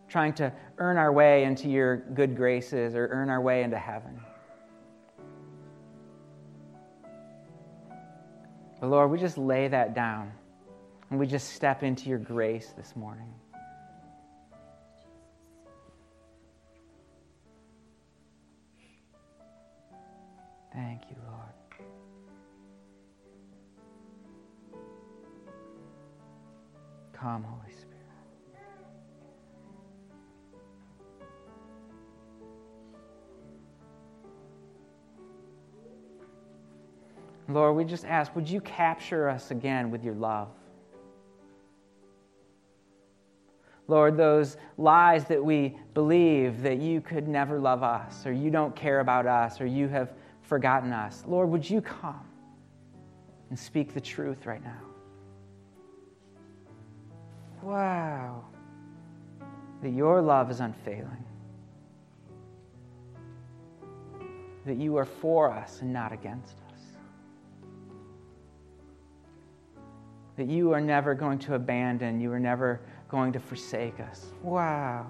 trying 0.10 0.34
to 0.34 0.52
earn 0.80 0.98
our 0.98 1.14
way 1.14 1.44
into 1.44 1.70
your 1.70 1.98
good 1.98 2.36
graces 2.36 2.96
or 2.96 3.08
earn 3.12 3.30
our 3.30 3.40
way 3.40 3.62
into 3.62 3.78
heaven. 3.78 4.20
But 8.80 8.90
Lord, 8.90 9.12
we 9.12 9.20
just 9.20 9.38
lay 9.38 9.68
that 9.68 9.94
down. 9.94 10.32
And 11.12 11.20
we 11.20 11.28
just 11.28 11.50
step 11.50 11.84
into 11.84 12.10
your 12.10 12.20
grace 12.20 12.74
this 12.78 12.96
morning. 12.96 13.34
Thank 20.74 21.02
you, 21.10 21.18
Lord. 21.28 21.92
Come, 27.12 27.44
Holy 27.44 27.74
Spirit. 27.74 27.88
Lord, 37.50 37.76
we 37.76 37.84
just 37.84 38.06
ask, 38.06 38.34
would 38.34 38.50
you 38.50 38.62
capture 38.62 39.28
us 39.28 39.52
again 39.52 39.92
with 39.92 40.06
your 40.06 40.16
love? 40.16 40.48
Lord, 43.92 44.16
those 44.16 44.56
lies 44.78 45.26
that 45.26 45.44
we 45.44 45.78
believe 45.94 46.62
that 46.62 46.78
you 46.78 47.02
could 47.02 47.28
never 47.28 47.60
love 47.60 47.84
us, 47.84 48.26
or 48.26 48.32
you 48.32 48.50
don't 48.50 48.74
care 48.74 49.02
about 49.02 49.26
us, 49.26 49.60
or 49.60 49.66
you 49.66 49.90
have 49.90 50.14
forgotten 50.44 50.94
us. 50.94 51.26
Lord, 51.28 51.50
would 51.50 51.70
you 51.70 51.82
come 51.82 52.26
and 53.50 53.60
speak 53.60 53.94
the 53.94 54.00
truth 54.00 54.46
right 54.46 54.64
now? 54.64 54.80
Wow. 57.62 58.46
That 59.84 59.90
your 59.90 60.22
love 60.22 60.50
is 60.50 60.62
unfailing. 60.62 61.26
That 64.66 64.78
you 64.78 64.96
are 64.96 65.06
for 65.06 65.52
us 65.52 65.82
and 65.82 65.92
not 65.92 66.14
against 66.14 66.56
us. 66.72 66.80
That 70.38 70.48
you 70.48 70.72
are 70.72 70.80
never 70.80 71.14
going 71.14 71.40
to 71.40 71.56
abandon, 71.56 72.22
you 72.22 72.32
are 72.32 72.40
never 72.40 72.80
going 73.12 73.34
to 73.34 73.40
forsake 73.40 74.00
us. 74.00 74.28
Wow. 74.42 75.06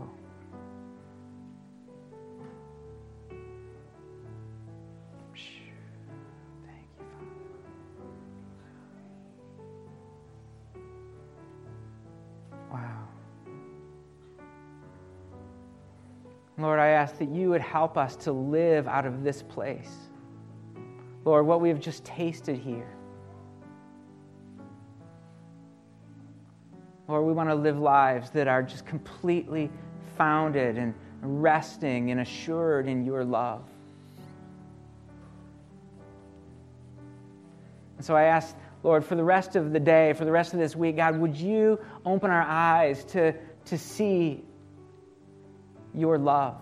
Lord, 16.57 16.79
I 16.79 16.89
ask 16.89 17.17
that 17.17 17.29
you 17.29 17.49
would 17.49 17.61
help 17.61 17.97
us 17.97 18.15
to 18.17 18.31
live 18.31 18.87
out 18.87 19.07
of 19.07 19.23
this 19.23 19.41
place. 19.41 19.95
Lord, 21.25 21.47
what 21.47 21.59
we 21.59 21.69
have 21.69 21.79
just 21.79 22.05
tasted 22.05 22.55
here. 22.55 22.95
We 27.31 27.35
want 27.37 27.47
to 27.47 27.55
live 27.55 27.79
lives 27.79 28.29
that 28.31 28.49
are 28.49 28.61
just 28.61 28.85
completely 28.85 29.69
founded 30.17 30.77
and 30.77 30.93
resting 31.21 32.11
and 32.11 32.19
assured 32.19 32.89
in 32.89 33.05
your 33.05 33.23
love. 33.23 33.63
And 37.95 38.05
so 38.05 38.17
I 38.17 38.23
ask, 38.23 38.53
Lord, 38.83 39.05
for 39.05 39.15
the 39.15 39.23
rest 39.23 39.55
of 39.55 39.71
the 39.71 39.79
day, 39.79 40.11
for 40.11 40.25
the 40.25 40.31
rest 40.31 40.51
of 40.51 40.59
this 40.59 40.75
week, 40.75 40.97
God, 40.97 41.17
would 41.19 41.37
you 41.37 41.79
open 42.05 42.29
our 42.29 42.41
eyes 42.41 43.05
to, 43.05 43.33
to 43.65 43.77
see 43.77 44.43
your 45.93 46.17
love? 46.17 46.57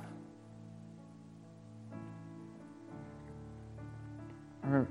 I've 4.63 4.86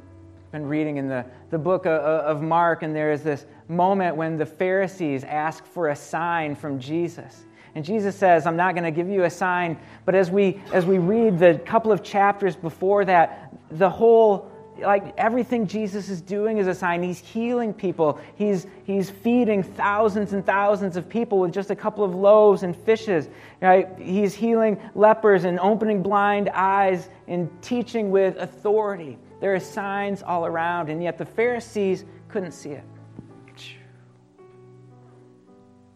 been 0.51 0.67
reading 0.67 0.97
in 0.97 1.07
the, 1.07 1.25
the 1.51 1.59
book 1.59 1.87
of, 1.87 2.01
of 2.01 2.43
Mark, 2.43 2.83
and 2.83 2.97
there 2.97 3.13
is 3.13 3.23
this 3.23 3.47
moment 3.69 4.17
when 4.17 4.37
the 4.37 4.47
Pharisees 4.47 5.25
ask 5.25 5.65
for 5.67 5.89
a 5.89 5.97
sign 5.97 6.55
from 6.57 6.81
Jesus. 6.81 7.45
And 7.75 7.85
Jesus 7.85 8.17
says, 8.17 8.47
I'm 8.47 8.57
not 8.57 8.75
going 8.75 8.85
to 8.85 8.91
give 8.91 9.09
you 9.09 9.25
a 9.25 9.31
sign. 9.31 9.79
But 10.05 10.15
as 10.15 10.31
we, 10.31 10.61
as 10.73 10.87
we 10.87 10.99
read 10.99 11.39
the 11.39 11.59
couple 11.65 11.93
of 11.93 12.03
chapters 12.03 12.57
before 12.57 13.05
that, 13.05 13.55
the 13.71 13.91
whole 13.91 14.51
like 14.81 15.15
everything 15.17 15.67
Jesus 15.67 16.09
is 16.09 16.21
doing 16.21 16.59
is 16.59 16.67
a 16.67 16.75
sign. 16.75 17.03
He's 17.03 17.19
healing 17.19 17.75
people. 17.75 18.21
He's, 18.37 18.67
he's 18.85 19.11
feeding 19.11 19.63
thousands 19.63 20.33
and 20.33 20.45
thousands 20.45 20.97
of 20.97 21.09
people 21.09 21.41
with 21.41 21.53
just 21.53 21.71
a 21.71 21.77
couple 21.77 22.05
of 22.05 22.15
loaves 22.15 22.63
and 22.63 22.77
fishes. 22.77 23.29
Right? 23.61 23.89
He's 23.99 24.35
healing 24.35 24.81
lepers 24.95 25.45
and 25.45 25.59
opening 25.59 26.03
blind 26.03 26.49
eyes 26.51 27.09
and 27.27 27.51
teaching 27.63 28.11
with 28.11 28.37
authority. 28.37 29.19
There 29.41 29.55
are 29.55 29.61
signs 29.61 30.23
all 30.23 30.47
around, 30.47 30.91
and 30.91 31.03
yet 31.03 31.19
the 31.19 31.27
Pharisees 31.27 32.05
couldn't 32.29 32.53
see 32.53 32.71
it. 32.71 32.85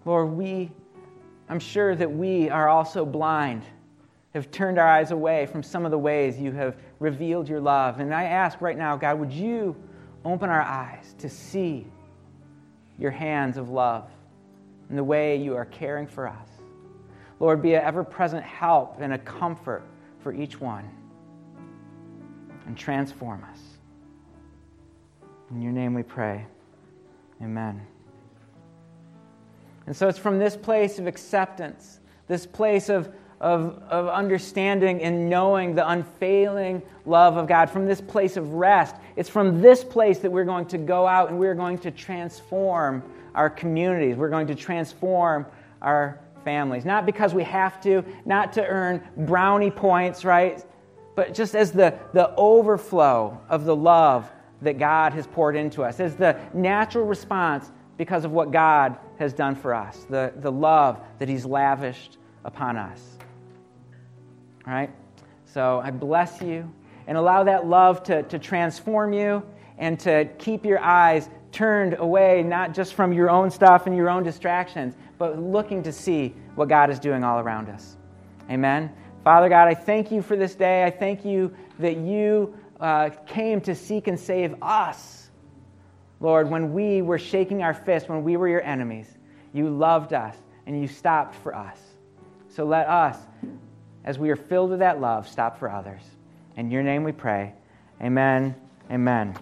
Lord, 0.04 0.30
we, 0.30 0.70
I'm 1.48 1.60
sure 1.60 1.94
that 1.94 2.10
we 2.10 2.50
are 2.50 2.68
also 2.68 3.04
blind 3.04 3.64
have 4.34 4.50
turned 4.50 4.78
our 4.78 4.88
eyes 4.88 5.10
away 5.10 5.46
from 5.46 5.62
some 5.62 5.84
of 5.84 5.90
the 5.90 5.98
ways 5.98 6.38
you 6.38 6.52
have 6.52 6.76
revealed 6.98 7.48
your 7.48 7.60
love. 7.60 8.00
And 8.00 8.14
I 8.14 8.24
ask 8.24 8.60
right 8.60 8.78
now, 8.78 8.96
God, 8.96 9.18
would 9.20 9.32
you 9.32 9.76
open 10.24 10.48
our 10.48 10.62
eyes 10.62 11.14
to 11.18 11.28
see 11.28 11.86
your 12.98 13.10
hands 13.10 13.58
of 13.58 13.68
love 13.68 14.08
and 14.88 14.96
the 14.96 15.04
way 15.04 15.36
you 15.36 15.54
are 15.54 15.66
caring 15.66 16.06
for 16.06 16.26
us? 16.26 16.48
Lord, 17.40 17.60
be 17.60 17.74
an 17.74 17.82
ever 17.82 18.04
present 18.04 18.42
help 18.42 19.00
and 19.00 19.12
a 19.12 19.18
comfort 19.18 19.82
for 20.20 20.32
each 20.32 20.60
one. 20.60 20.88
And 22.66 22.78
transform 22.78 23.44
us. 23.50 23.58
In 25.50 25.60
your 25.60 25.72
name 25.72 25.94
we 25.94 26.04
pray. 26.04 26.46
Amen. 27.42 27.91
And 29.86 29.96
so 29.96 30.08
it's 30.08 30.18
from 30.18 30.38
this 30.38 30.56
place 30.56 30.98
of 30.98 31.06
acceptance, 31.06 32.00
this 32.28 32.46
place 32.46 32.88
of 32.88 33.12
of, 33.42 33.82
of 33.90 34.08
understanding 34.08 35.02
and 35.02 35.28
knowing 35.28 35.74
the 35.74 35.86
unfailing 35.86 36.80
love 37.04 37.36
of 37.36 37.48
God, 37.48 37.68
from 37.68 37.86
this 37.86 38.00
place 38.00 38.36
of 38.36 38.54
rest. 38.54 38.94
It's 39.16 39.28
from 39.28 39.60
this 39.60 39.82
place 39.82 40.20
that 40.20 40.30
we're 40.30 40.44
going 40.44 40.66
to 40.66 40.78
go 40.78 41.08
out 41.08 41.28
and 41.28 41.38
we're 41.38 41.56
going 41.56 41.78
to 41.78 41.90
transform 41.90 43.02
our 43.34 43.50
communities. 43.50 44.16
We're 44.16 44.30
going 44.30 44.46
to 44.46 44.54
transform 44.54 45.44
our 45.82 46.20
families. 46.44 46.84
Not 46.84 47.04
because 47.04 47.34
we 47.34 47.42
have 47.42 47.80
to, 47.82 48.04
not 48.24 48.52
to 48.52 48.64
earn 48.64 49.02
brownie 49.16 49.72
points, 49.72 50.24
right? 50.24 50.64
But 51.16 51.34
just 51.34 51.56
as 51.56 51.72
the, 51.72 51.98
the 52.12 52.32
overflow 52.36 53.40
of 53.48 53.64
the 53.64 53.74
love 53.74 54.30
that 54.62 54.78
God 54.78 55.14
has 55.14 55.26
poured 55.26 55.56
into 55.56 55.82
us, 55.82 55.98
as 55.98 56.14
the 56.14 56.38
natural 56.54 57.06
response 57.06 57.72
because 57.96 58.24
of 58.24 58.30
what 58.30 58.52
God 58.52 58.96
has 59.22 59.32
done 59.32 59.54
for 59.54 59.74
us, 59.74 59.96
the, 60.10 60.32
the 60.36 60.52
love 60.52 61.00
that 61.18 61.28
He's 61.28 61.44
lavished 61.44 62.18
upon 62.44 62.76
us. 62.76 63.00
All 64.66 64.72
right? 64.72 64.90
So 65.46 65.80
I 65.82 65.90
bless 65.90 66.40
you 66.40 66.70
and 67.06 67.16
allow 67.16 67.44
that 67.44 67.66
love 67.66 68.02
to, 68.04 68.22
to 68.24 68.38
transform 68.38 69.12
you 69.12 69.42
and 69.78 69.98
to 70.00 70.26
keep 70.38 70.64
your 70.64 70.78
eyes 70.78 71.28
turned 71.50 71.94
away, 71.98 72.42
not 72.42 72.74
just 72.74 72.94
from 72.94 73.12
your 73.12 73.30
own 73.30 73.50
stuff 73.50 73.86
and 73.86 73.96
your 73.96 74.08
own 74.08 74.22
distractions, 74.22 74.94
but 75.18 75.38
looking 75.38 75.82
to 75.82 75.92
see 75.92 76.34
what 76.54 76.68
God 76.68 76.90
is 76.90 76.98
doing 76.98 77.24
all 77.24 77.38
around 77.38 77.68
us. 77.68 77.96
Amen. 78.50 78.92
Father 79.24 79.48
God, 79.48 79.68
I 79.68 79.74
thank 79.74 80.10
you 80.10 80.22
for 80.22 80.36
this 80.36 80.54
day. 80.54 80.84
I 80.84 80.90
thank 80.90 81.24
you 81.24 81.54
that 81.78 81.96
you 81.96 82.54
uh, 82.80 83.10
came 83.26 83.60
to 83.62 83.74
seek 83.74 84.08
and 84.08 84.18
save 84.18 84.54
us. 84.62 85.21
Lord, 86.22 86.48
when 86.48 86.72
we 86.72 87.02
were 87.02 87.18
shaking 87.18 87.62
our 87.62 87.74
fist, 87.74 88.08
when 88.08 88.22
we 88.22 88.36
were 88.38 88.48
your 88.48 88.62
enemies, 88.62 89.18
you 89.52 89.68
loved 89.68 90.14
us 90.14 90.36
and 90.66 90.80
you 90.80 90.86
stopped 90.86 91.34
for 91.34 91.54
us. 91.54 91.78
So 92.48 92.64
let 92.64 92.86
us 92.88 93.18
as 94.04 94.18
we 94.18 94.30
are 94.30 94.36
filled 94.36 94.70
with 94.70 94.78
that 94.80 95.00
love, 95.00 95.28
stop 95.28 95.58
for 95.58 95.68
others. 95.68 96.02
In 96.56 96.70
your 96.70 96.82
name 96.82 97.04
we 97.04 97.12
pray. 97.12 97.54
Amen. 98.00 98.54
Amen. 98.90 99.36